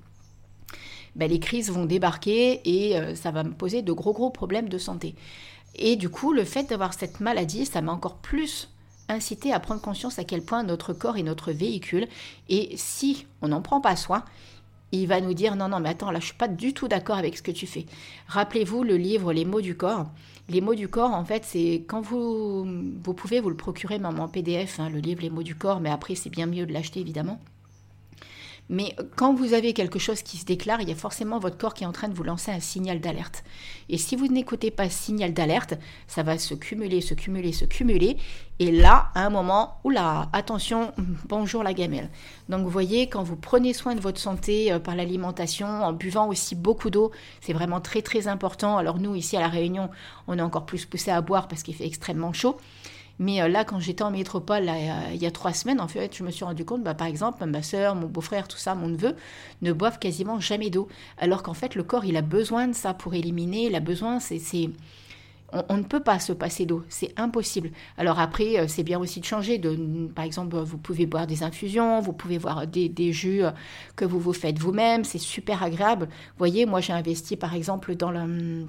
ben, 1.19 1.29
les 1.29 1.41
crises 1.41 1.71
vont 1.71 1.85
débarquer 1.85 2.61
et 2.65 2.97
euh, 2.97 3.15
ça 3.15 3.31
va 3.31 3.43
me 3.43 3.53
poser 3.53 3.83
de 3.83 3.93
gros 3.93 4.13
gros 4.13 4.31
problèmes 4.31 4.69
de 4.69 4.79
santé. 4.79 5.15
Et 5.75 5.97
du 5.97 6.09
coup, 6.09 6.33
le 6.33 6.45
fait 6.45 6.71
d'avoir 6.71 6.95
cette 6.95 7.21
maladie, 7.21 7.67
ça 7.67 7.83
m'a 7.83 7.93
encore 7.93 8.17
plus 8.17 8.71
incité 9.09 9.53
à 9.53 9.61
prendre 9.61 9.81
conscience 9.81 10.19
à 10.19 10.25
quel 10.25 10.43
point 10.43 10.63
notre 10.63 10.93
corps 10.93 11.17
est 11.17 11.23
notre 11.23 11.53
véhicule. 11.53 12.07
Et 12.49 12.73
si 12.77 13.27
on 13.43 13.49
n'en 13.49 13.63
prend 13.63 13.81
pas 13.81 13.97
soin, 13.97 14.25
il 14.93 15.07
va 15.07 15.21
nous 15.21 15.35
dire 15.35 15.57
non, 15.57 15.69
non, 15.69 15.81
mais 15.81 15.91
attends, 15.91 16.11
là, 16.11 16.21
je 16.21 16.27
suis 16.27 16.35
pas 16.35 16.49
du 16.49 16.73
tout 16.73 16.89
d'accord 16.89 17.17
avec 17.17 17.37
ce 17.37 17.43
que 17.43 17.51
tu 17.51 17.67
fais. 17.67 17.87
Rappelez-vous 18.29 18.85
le 18.85 18.97
livre 18.97 19.33
Les 19.33 19.45
mots 19.45 19.61
du 19.61 19.77
corps. 19.77 20.07
Les 20.49 20.61
mots 20.61 20.75
du 20.75 20.89
corps, 20.89 21.13
en 21.13 21.25
fait, 21.25 21.45
c'est 21.45 21.85
quand 21.87 22.01
vous, 22.01 22.65
vous 22.65 23.15
pouvez 23.15 23.41
vous 23.41 23.51
le 23.51 23.57
procurer 23.57 23.99
même 23.99 24.19
en 24.19 24.29
PDF, 24.29 24.81
hein, 24.81 24.89
le 24.89 24.99
livre 24.99 25.21
Les 25.21 25.31
mots 25.31 25.43
du 25.43 25.55
corps, 25.55 25.81
mais 25.81 25.91
après, 25.91 26.15
c'est 26.15 26.31
bien 26.31 26.47
mieux 26.47 26.65
de 26.65 26.73
l'acheter, 26.73 27.01
évidemment. 27.01 27.39
Mais 28.69 28.95
quand 29.17 29.35
vous 29.35 29.55
avez 29.55 29.73
quelque 29.73 29.99
chose 29.99 30.23
qui 30.23 30.37
se 30.37 30.45
déclare, 30.45 30.81
il 30.81 30.89
y 30.89 30.93
a 30.93 30.97
forcément 30.97 31.39
votre 31.39 31.57
corps 31.57 31.75
qui 31.75 31.85
est 31.85 31.87
en 31.87 31.93
train 31.93 32.09
de 32.09 32.15
vous 32.15 32.23
lancer 32.23 32.51
un 32.51 32.61
signal 32.61 33.01
d'alerte. 33.01 33.43
Et 33.89 33.97
si 33.97 34.15
vous 34.15 34.29
n'écoutez 34.29 34.71
pas 34.71 34.91
ce 34.91 35.05
signal 35.05 35.33
d'alerte, 35.33 35.75
ça 36.07 36.23
va 36.23 36.37
se 36.39 36.55
cumuler, 36.55 37.01
se 37.01 37.15
cumuler, 37.15 37.53
se 37.53 37.65
cumuler. 37.65 38.19
Et 38.59 38.71
là, 38.71 39.11
à 39.15 39.25
un 39.25 39.31
moment, 39.31 39.79
oula, 39.85 40.29
attention, 40.33 40.93
bonjour 41.29 41.63
la 41.63 41.73
gamelle. 41.73 42.11
Donc 42.49 42.63
vous 42.65 42.71
voyez, 42.71 43.09
quand 43.09 43.23
vous 43.23 43.37
prenez 43.37 43.73
soin 43.73 43.95
de 43.95 44.01
votre 44.01 44.21
santé 44.21 44.71
euh, 44.73 44.79
par 44.79 44.97
l'alimentation, 44.97 45.67
en 45.67 45.93
buvant 45.93 46.29
aussi 46.29 46.55
beaucoup 46.55 46.91
d'eau, 46.91 47.11
c'est 47.41 47.53
vraiment 47.53 47.81
très 47.81 48.03
très 48.03 48.29
important. 48.29 48.77
Alors 48.77 48.99
nous, 48.99 49.15
ici 49.15 49.37
à 49.37 49.41
La 49.41 49.49
Réunion, 49.49 49.89
on 50.27 50.39
est 50.39 50.43
encore 50.43 50.67
plus 50.67 50.85
poussé 50.85 51.11
à 51.11 51.21
boire 51.23 51.49
parce 51.49 51.63
qu'il 51.63 51.75
fait 51.75 51.87
extrêmement 51.87 52.33
chaud. 52.33 52.59
Mais 53.19 53.43
euh, 53.43 53.49
là, 53.49 53.65
quand 53.65 53.81
j'étais 53.81 54.03
en 54.03 54.11
métropole, 54.11 54.71
il 55.13 55.17
y 55.21 55.27
a 55.27 55.31
trois 55.31 55.53
semaines, 55.53 55.81
en 55.81 55.89
fait, 55.89 56.17
je 56.17 56.23
me 56.23 56.31
suis 56.31 56.45
rendu 56.45 56.65
compte, 56.65 56.83
bah, 56.83 56.95
par 56.95 57.07
exemple, 57.07 57.45
ma 57.47 57.63
soeur, 57.63 57.95
mon 57.95 58.07
beau-frère, 58.07 58.49
tout 58.49 58.59
ça, 58.59 58.75
mon 58.75 58.89
neveu, 58.89 59.15
ne 59.63 59.73
boivent 59.73 59.99
quasiment 59.99 60.41
jamais 60.41 60.71
d'eau. 60.71 60.89
Alors 61.19 61.43
qu'en 61.43 61.55
fait, 61.55 61.75
le 61.75 61.83
corps, 61.83 62.05
il 62.05 62.17
a 62.17 62.23
besoin 62.23 62.69
de 62.69 62.75
ça 62.75 62.95
pour 62.95 63.15
éliminer. 63.15 63.67
Il 63.67 63.75
a 63.75 63.81
besoin, 63.81 64.21
c'est. 64.21 64.41
On, 65.71 65.79
ne 65.79 65.83
peut 65.83 66.01
pas 66.01 66.19
se 66.19 66.35
passer 66.35 66.67
d'eau, 66.67 66.85
c'est 66.91 67.19
impossible. 67.19 67.71
Alors 67.97 68.19
après, 68.19 68.59
euh, 68.59 68.69
c'est 68.69 68.83
bien 68.83 68.99
aussi 68.99 69.19
de 69.21 69.25
changer. 69.25 69.59
Par 70.15 70.27
exemple, 70.27 70.57
vous 70.59 70.77
pouvez 70.77 71.07
boire 71.07 71.27
des 71.27 71.43
infusions, 71.43 72.01
vous 72.01 72.13
pouvez 72.13 72.39
boire 72.39 72.67
des, 72.67 73.13
jus 73.15 73.43
euh, 73.43 73.51
que 73.97 74.05
vous 74.05 74.21
vous 74.21 74.35
faites 74.35 74.59
vous-même, 74.59 75.05
c'est 75.05 75.17
super 75.17 75.63
agréable. 75.63 76.05
Vous 76.11 76.39
voyez, 76.39 76.67
moi 76.67 76.83
j'ai 76.83 76.93
investi 76.93 77.37
par 77.37 77.55
exemple 77.55 77.95
dans 77.95 78.11
le 78.11 78.67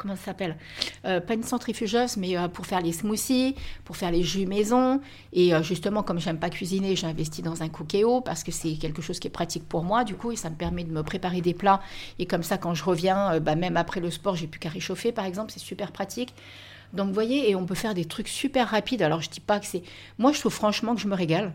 comment 0.00 0.16
ça 0.16 0.26
s'appelle 0.26 0.56
euh, 1.04 1.20
Pas 1.20 1.34
une 1.34 1.42
centrifugeuse, 1.42 2.16
mais 2.16 2.36
euh, 2.36 2.48
pour 2.48 2.66
faire 2.66 2.80
les 2.80 2.92
smoothies, 2.92 3.54
pour 3.84 3.96
faire 3.96 4.10
les 4.10 4.22
jus 4.22 4.46
maison. 4.46 5.00
Et 5.32 5.54
euh, 5.54 5.62
justement, 5.62 6.02
comme 6.02 6.18
j'aime 6.18 6.38
pas 6.38 6.50
cuisiner, 6.50 6.96
j'ai 6.96 7.06
investi 7.06 7.42
dans 7.42 7.62
un 7.62 7.68
cookéo 7.68 8.20
parce 8.20 8.42
que 8.42 8.50
c'est 8.50 8.74
quelque 8.74 9.02
chose 9.02 9.20
qui 9.20 9.28
est 9.28 9.30
pratique 9.30 9.68
pour 9.68 9.84
moi, 9.84 10.04
du 10.04 10.14
coup, 10.14 10.32
et 10.32 10.36
ça 10.36 10.50
me 10.50 10.56
permet 10.56 10.84
de 10.84 10.92
me 10.92 11.02
préparer 11.02 11.40
des 11.40 11.54
plats. 11.54 11.80
Et 12.18 12.26
comme 12.26 12.42
ça, 12.42 12.58
quand 12.58 12.74
je 12.74 12.84
reviens, 12.84 13.38
bah, 13.40 13.54
même 13.54 13.76
après 13.76 14.00
le 14.00 14.10
sport, 14.10 14.36
j'ai 14.36 14.46
plus 14.46 14.58
qu'à 14.58 14.70
réchauffer, 14.70 15.12
par 15.12 15.26
exemple, 15.26 15.52
c'est 15.52 15.60
super 15.60 15.92
pratique. 15.92 16.34
Donc, 16.92 17.08
vous 17.08 17.14
voyez, 17.14 17.50
et 17.50 17.54
on 17.54 17.66
peut 17.66 17.74
faire 17.74 17.94
des 17.94 18.04
trucs 18.04 18.28
super 18.28 18.68
rapides. 18.68 19.02
Alors, 19.02 19.20
je 19.20 19.30
dis 19.30 19.40
pas 19.40 19.60
que 19.60 19.66
c'est. 19.66 19.82
Moi, 20.18 20.32
je 20.32 20.40
trouve 20.40 20.52
franchement 20.52 20.94
que 20.94 21.00
je 21.00 21.06
me 21.06 21.14
régale. 21.14 21.52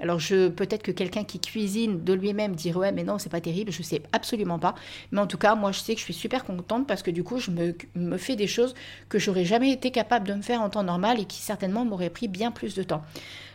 Alors 0.00 0.18
je 0.18 0.48
peut-être 0.48 0.82
que 0.82 0.90
quelqu'un 0.90 1.22
qui 1.22 1.38
cuisine 1.38 2.02
de 2.02 2.12
lui-même 2.12 2.56
dirait 2.56 2.78
ouais 2.78 2.92
mais 2.92 3.04
non 3.04 3.18
c'est 3.18 3.28
pas 3.28 3.40
terrible, 3.40 3.70
je 3.70 3.82
sais 3.82 4.02
absolument 4.12 4.58
pas. 4.58 4.74
Mais 5.12 5.20
en 5.20 5.26
tout 5.26 5.38
cas 5.38 5.54
moi 5.54 5.70
je 5.70 5.78
sais 5.80 5.94
que 5.94 6.00
je 6.00 6.04
suis 6.04 6.14
super 6.14 6.44
contente 6.44 6.86
parce 6.86 7.02
que 7.02 7.10
du 7.10 7.22
coup 7.22 7.38
je 7.38 7.50
me, 7.50 8.18
fais 8.18 8.34
des 8.34 8.48
choses 8.48 8.74
que 9.08 9.18
j'aurais 9.18 9.44
jamais 9.44 9.70
été 9.70 9.90
capable 9.92 10.26
de 10.26 10.34
me 10.34 10.42
faire 10.42 10.62
en 10.62 10.70
temps 10.70 10.82
normal 10.82 11.20
et 11.20 11.24
qui 11.24 11.40
certainement 11.40 11.84
m'auraient 11.84 12.10
pris 12.10 12.26
bien 12.26 12.50
plus 12.50 12.74
de 12.74 12.82
temps. 12.82 13.02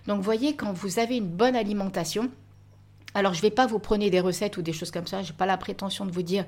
Donc 0.08 0.21
voyez 0.21 0.56
quand 0.56 0.71
vous 0.71 0.99
avez 0.99 1.17
une 1.17 1.28
bonne 1.28 1.56
alimentation, 1.56 2.30
alors, 3.15 3.34
je 3.34 3.39
ne 3.39 3.41
vais 3.41 3.49
pas 3.49 3.65
vous 3.65 3.80
prendre 3.80 4.08
des 4.08 4.19
recettes 4.19 4.58
ou 4.58 4.62
des 4.62 4.71
choses 4.71 4.91
comme 4.91 5.08
ça. 5.08 5.23
Je 5.23 5.32
n'ai 5.32 5.36
pas 5.36 5.47
la 5.47 5.58
prétention 5.58 6.06
de 6.06 6.12
vous 6.12 6.21
dire 6.21 6.45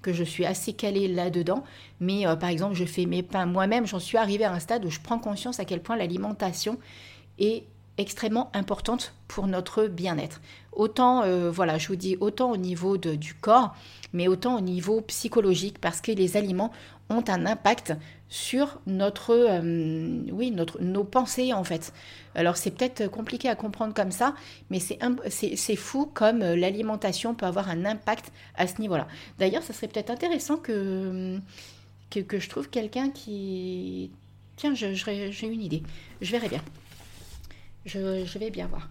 que 0.00 0.12
je 0.12 0.22
suis 0.22 0.46
assez 0.46 0.72
calée 0.72 1.08
là-dedans. 1.08 1.64
Mais 1.98 2.24
euh, 2.24 2.36
par 2.36 2.50
exemple, 2.50 2.74
je 2.74 2.84
fais 2.84 3.04
mes 3.04 3.24
pains 3.24 3.46
moi-même. 3.46 3.84
J'en 3.84 3.98
suis 3.98 4.16
arrivée 4.16 4.44
à 4.44 4.52
un 4.52 4.60
stade 4.60 4.84
où 4.84 4.90
je 4.90 5.00
prends 5.00 5.18
conscience 5.18 5.58
à 5.58 5.64
quel 5.64 5.82
point 5.82 5.96
l'alimentation 5.96 6.78
est 7.40 7.64
extrêmement 7.98 8.50
importante 8.54 9.14
pour 9.28 9.46
notre 9.46 9.86
bien-être. 9.86 10.40
Autant, 10.72 11.22
euh, 11.22 11.50
voilà, 11.50 11.78
je 11.78 11.88
vous 11.88 11.96
dis, 11.96 12.16
autant 12.20 12.50
au 12.50 12.56
niveau 12.56 12.96
du 12.96 13.34
corps, 13.34 13.74
mais 14.12 14.28
autant 14.28 14.56
au 14.56 14.60
niveau 14.60 15.00
psychologique, 15.02 15.78
parce 15.80 16.00
que 16.00 16.12
les 16.12 16.36
aliments 16.36 16.72
ont 17.10 17.24
un 17.28 17.46
impact 17.46 17.94
sur 18.28 18.80
notre, 18.86 19.32
euh, 19.32 20.22
oui, 20.32 20.50
notre, 20.50 20.82
nos 20.82 21.04
pensées 21.04 21.52
en 21.52 21.62
fait. 21.62 21.92
Alors 22.34 22.56
c'est 22.56 22.72
peut-être 22.72 23.08
compliqué 23.08 23.48
à 23.48 23.54
comprendre 23.54 23.94
comme 23.94 24.10
ça, 24.10 24.34
mais 24.70 24.80
c'est 24.80 25.76
fou 25.76 26.10
comme 26.12 26.42
euh, 26.42 26.56
l'alimentation 26.56 27.34
peut 27.34 27.46
avoir 27.46 27.68
un 27.68 27.84
impact 27.84 28.32
à 28.56 28.66
ce 28.66 28.80
niveau-là. 28.80 29.06
D'ailleurs, 29.38 29.62
ça 29.62 29.72
serait 29.72 29.88
peut-être 29.88 30.10
intéressant 30.10 30.56
que, 30.56 31.38
que, 32.10 32.38
je 32.38 32.48
trouve 32.48 32.68
quelqu'un 32.68 33.10
qui... 33.10 34.10
Tiens, 34.56 34.74
j'ai 34.74 35.46
une 35.46 35.62
idée, 35.62 35.82
je 36.20 36.30
verrai 36.30 36.48
bien. 36.48 36.62
Je, 37.86 38.38
vais 38.38 38.50
bien 38.50 38.66
voir. 38.66 38.88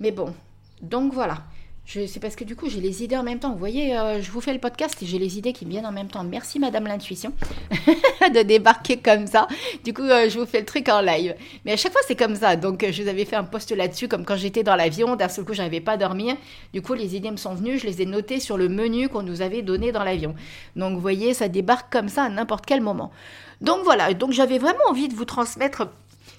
Mais 0.00 0.10
bon, 0.10 0.34
donc 0.82 1.12
voilà. 1.12 1.42
C'est 1.88 2.18
parce 2.20 2.34
que 2.34 2.42
du 2.42 2.56
coup, 2.56 2.68
j'ai 2.68 2.80
les 2.80 3.04
idées 3.04 3.16
en 3.16 3.22
même 3.22 3.38
temps. 3.38 3.52
Vous 3.52 3.58
voyez, 3.58 3.96
euh, 3.96 4.20
je 4.20 4.32
vous 4.32 4.40
fais 4.40 4.52
le 4.52 4.58
podcast 4.58 5.00
et 5.02 5.06
j'ai 5.06 5.20
les 5.20 5.38
idées 5.38 5.52
qui 5.52 5.64
me 5.64 5.70
viennent 5.70 5.86
en 5.86 5.92
même 5.92 6.08
temps. 6.08 6.24
Merci, 6.24 6.58
Madame 6.58 6.84
l'Intuition, 6.84 7.32
de 8.34 8.42
débarquer 8.42 8.96
comme 8.96 9.28
ça. 9.28 9.46
Du 9.84 9.94
coup, 9.94 10.02
euh, 10.02 10.28
je 10.28 10.36
vous 10.40 10.46
fais 10.46 10.60
le 10.60 10.66
truc 10.66 10.88
en 10.88 11.00
live. 11.00 11.36
Mais 11.64 11.72
à 11.72 11.76
chaque 11.76 11.92
fois, 11.92 12.00
c'est 12.04 12.16
comme 12.16 12.34
ça. 12.34 12.56
Donc, 12.56 12.82
euh, 12.82 12.90
je 12.90 13.04
vous 13.04 13.08
avais 13.08 13.24
fait 13.24 13.36
un 13.36 13.44
post 13.44 13.70
là-dessus, 13.70 14.08
comme 14.08 14.24
quand 14.24 14.34
j'étais 14.34 14.64
dans 14.64 14.74
l'avion. 14.74 15.14
D'un 15.14 15.28
seul 15.28 15.44
coup, 15.44 15.52
je 15.52 15.58
n'arrivais 15.58 15.80
pas 15.80 15.92
à 15.92 15.96
dormir. 15.96 16.34
Du 16.72 16.82
coup, 16.82 16.94
les 16.94 17.14
idées 17.14 17.30
me 17.30 17.36
sont 17.36 17.54
venues. 17.54 17.78
Je 17.78 17.86
les 17.86 18.02
ai 18.02 18.06
notées 18.06 18.40
sur 18.40 18.56
le 18.56 18.68
menu 18.68 19.08
qu'on 19.08 19.22
nous 19.22 19.40
avait 19.40 19.62
donné 19.62 19.92
dans 19.92 20.02
l'avion. 20.02 20.34
Donc, 20.74 20.94
vous 20.94 21.00
voyez, 21.00 21.34
ça 21.34 21.46
débarque 21.46 21.92
comme 21.92 22.08
ça 22.08 22.24
à 22.24 22.28
n'importe 22.28 22.66
quel 22.66 22.80
moment. 22.80 23.12
Donc, 23.60 23.84
voilà. 23.84 24.12
Donc, 24.12 24.32
j'avais 24.32 24.58
vraiment 24.58 24.88
envie 24.88 25.06
de 25.06 25.14
vous 25.14 25.24
transmettre 25.24 25.86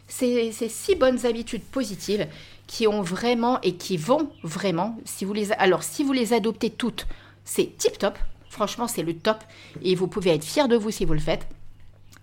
ces, 0.07 0.51
six 0.51 0.95
bonnes 0.95 1.25
habitudes 1.25 1.63
positives 1.63 2.27
qui 2.65 2.87
ont 2.87 3.01
vraiment 3.01 3.59
et 3.61 3.75
qui 3.75 3.97
vont 3.97 4.29
vraiment, 4.43 4.97
si 5.05 5.25
vous 5.25 5.33
les, 5.33 5.51
alors 5.53 5.83
si 5.83 6.03
vous 6.03 6.13
les 6.13 6.33
adoptez 6.33 6.69
toutes, 6.69 7.07
c'est 7.45 7.77
tip 7.77 7.97
top. 7.97 8.17
Franchement, 8.49 8.87
c'est 8.87 9.03
le 9.03 9.15
top 9.15 9.43
et 9.83 9.95
vous 9.95 10.07
pouvez 10.07 10.31
être 10.31 10.43
fier 10.45 10.67
de 10.67 10.75
vous 10.75 10.91
si 10.91 11.05
vous 11.05 11.13
le 11.13 11.19
faites. 11.19 11.47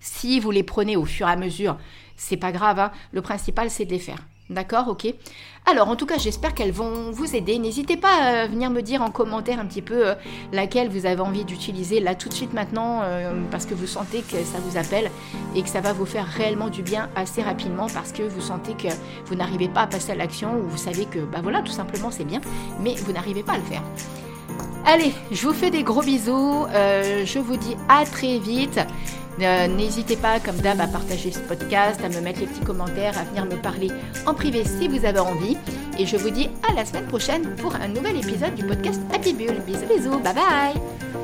Si 0.00 0.40
vous 0.40 0.50
les 0.50 0.62
prenez 0.62 0.96
au 0.96 1.04
fur 1.04 1.28
et 1.28 1.32
à 1.32 1.36
mesure, 1.36 1.78
c'est 2.16 2.36
pas 2.36 2.52
grave. 2.52 2.78
hein. 2.78 2.92
Le 3.12 3.22
principal, 3.22 3.70
c'est 3.70 3.84
de 3.86 3.92
les 3.92 3.98
faire. 3.98 4.18
D'accord, 4.50 4.88
ok. 4.88 5.06
Alors, 5.64 5.88
en 5.88 5.96
tout 5.96 6.04
cas, 6.04 6.18
j'espère 6.18 6.52
qu'elles 6.52 6.70
vont 6.70 7.10
vous 7.10 7.34
aider. 7.34 7.58
N'hésitez 7.58 7.96
pas 7.96 8.42
à 8.42 8.46
venir 8.46 8.68
me 8.68 8.82
dire 8.82 9.00
en 9.00 9.10
commentaire 9.10 9.58
un 9.58 9.64
petit 9.64 9.80
peu 9.80 10.08
euh, 10.08 10.14
laquelle 10.52 10.90
vous 10.90 11.06
avez 11.06 11.22
envie 11.22 11.46
d'utiliser 11.46 11.98
là 11.98 12.14
tout 12.14 12.28
de 12.28 12.34
suite 12.34 12.52
maintenant, 12.52 13.00
euh, 13.04 13.32
parce 13.50 13.64
que 13.64 13.72
vous 13.72 13.86
sentez 13.86 14.20
que 14.20 14.36
ça 14.44 14.58
vous 14.62 14.76
appelle 14.76 15.10
et 15.56 15.62
que 15.62 15.68
ça 15.70 15.80
va 15.80 15.94
vous 15.94 16.04
faire 16.04 16.26
réellement 16.26 16.68
du 16.68 16.82
bien 16.82 17.08
assez 17.16 17.42
rapidement, 17.42 17.86
parce 17.94 18.12
que 18.12 18.22
vous 18.22 18.42
sentez 18.42 18.74
que 18.74 18.88
vous 19.24 19.34
n'arrivez 19.34 19.68
pas 19.68 19.82
à 19.82 19.86
passer 19.86 20.12
à 20.12 20.14
l'action 20.14 20.58
ou 20.58 20.68
vous 20.68 20.76
savez 20.76 21.06
que, 21.06 21.20
bah 21.20 21.38
voilà, 21.42 21.62
tout 21.62 21.72
simplement, 21.72 22.10
c'est 22.10 22.24
bien, 22.24 22.42
mais 22.80 22.96
vous 22.96 23.12
n'arrivez 23.12 23.42
pas 23.42 23.54
à 23.54 23.58
le 23.58 23.64
faire. 23.64 23.82
Allez, 24.84 25.14
je 25.30 25.46
vous 25.46 25.54
fais 25.54 25.70
des 25.70 25.82
gros 25.82 26.02
bisous. 26.02 26.66
euh, 26.74 27.24
je 27.24 27.38
vous 27.38 27.56
dis 27.56 27.76
à 27.88 28.04
très 28.04 28.38
vite. 28.38 28.78
Euh, 29.40 29.66
N'hésitez 29.66 30.16
pas, 30.16 30.38
comme 30.40 30.56
d'hab, 30.56 30.80
à 30.80 30.86
partager 30.86 31.32
ce 31.32 31.40
podcast, 31.40 32.00
à 32.04 32.08
me 32.08 32.20
mettre 32.20 32.40
les 32.40 32.46
petits 32.46 32.64
commentaires, 32.64 33.18
à 33.18 33.24
venir 33.24 33.44
me 33.46 33.56
parler 33.60 33.90
en 34.26 34.34
privé 34.34 34.64
si 34.64 34.88
vous 34.88 35.04
avez 35.04 35.18
envie. 35.20 35.56
Et 35.98 36.06
je 36.06 36.16
vous 36.16 36.30
dis 36.30 36.48
à 36.68 36.72
la 36.74 36.84
semaine 36.84 37.06
prochaine 37.06 37.54
pour 37.56 37.74
un 37.76 37.88
nouvel 37.88 38.16
épisode 38.16 38.54
du 38.54 38.64
podcast 38.64 39.00
Happy 39.12 39.32
Bull. 39.32 39.56
Bisous, 39.66 39.86
bisous, 39.88 40.18
bye 40.20 40.34
bye 40.34 41.04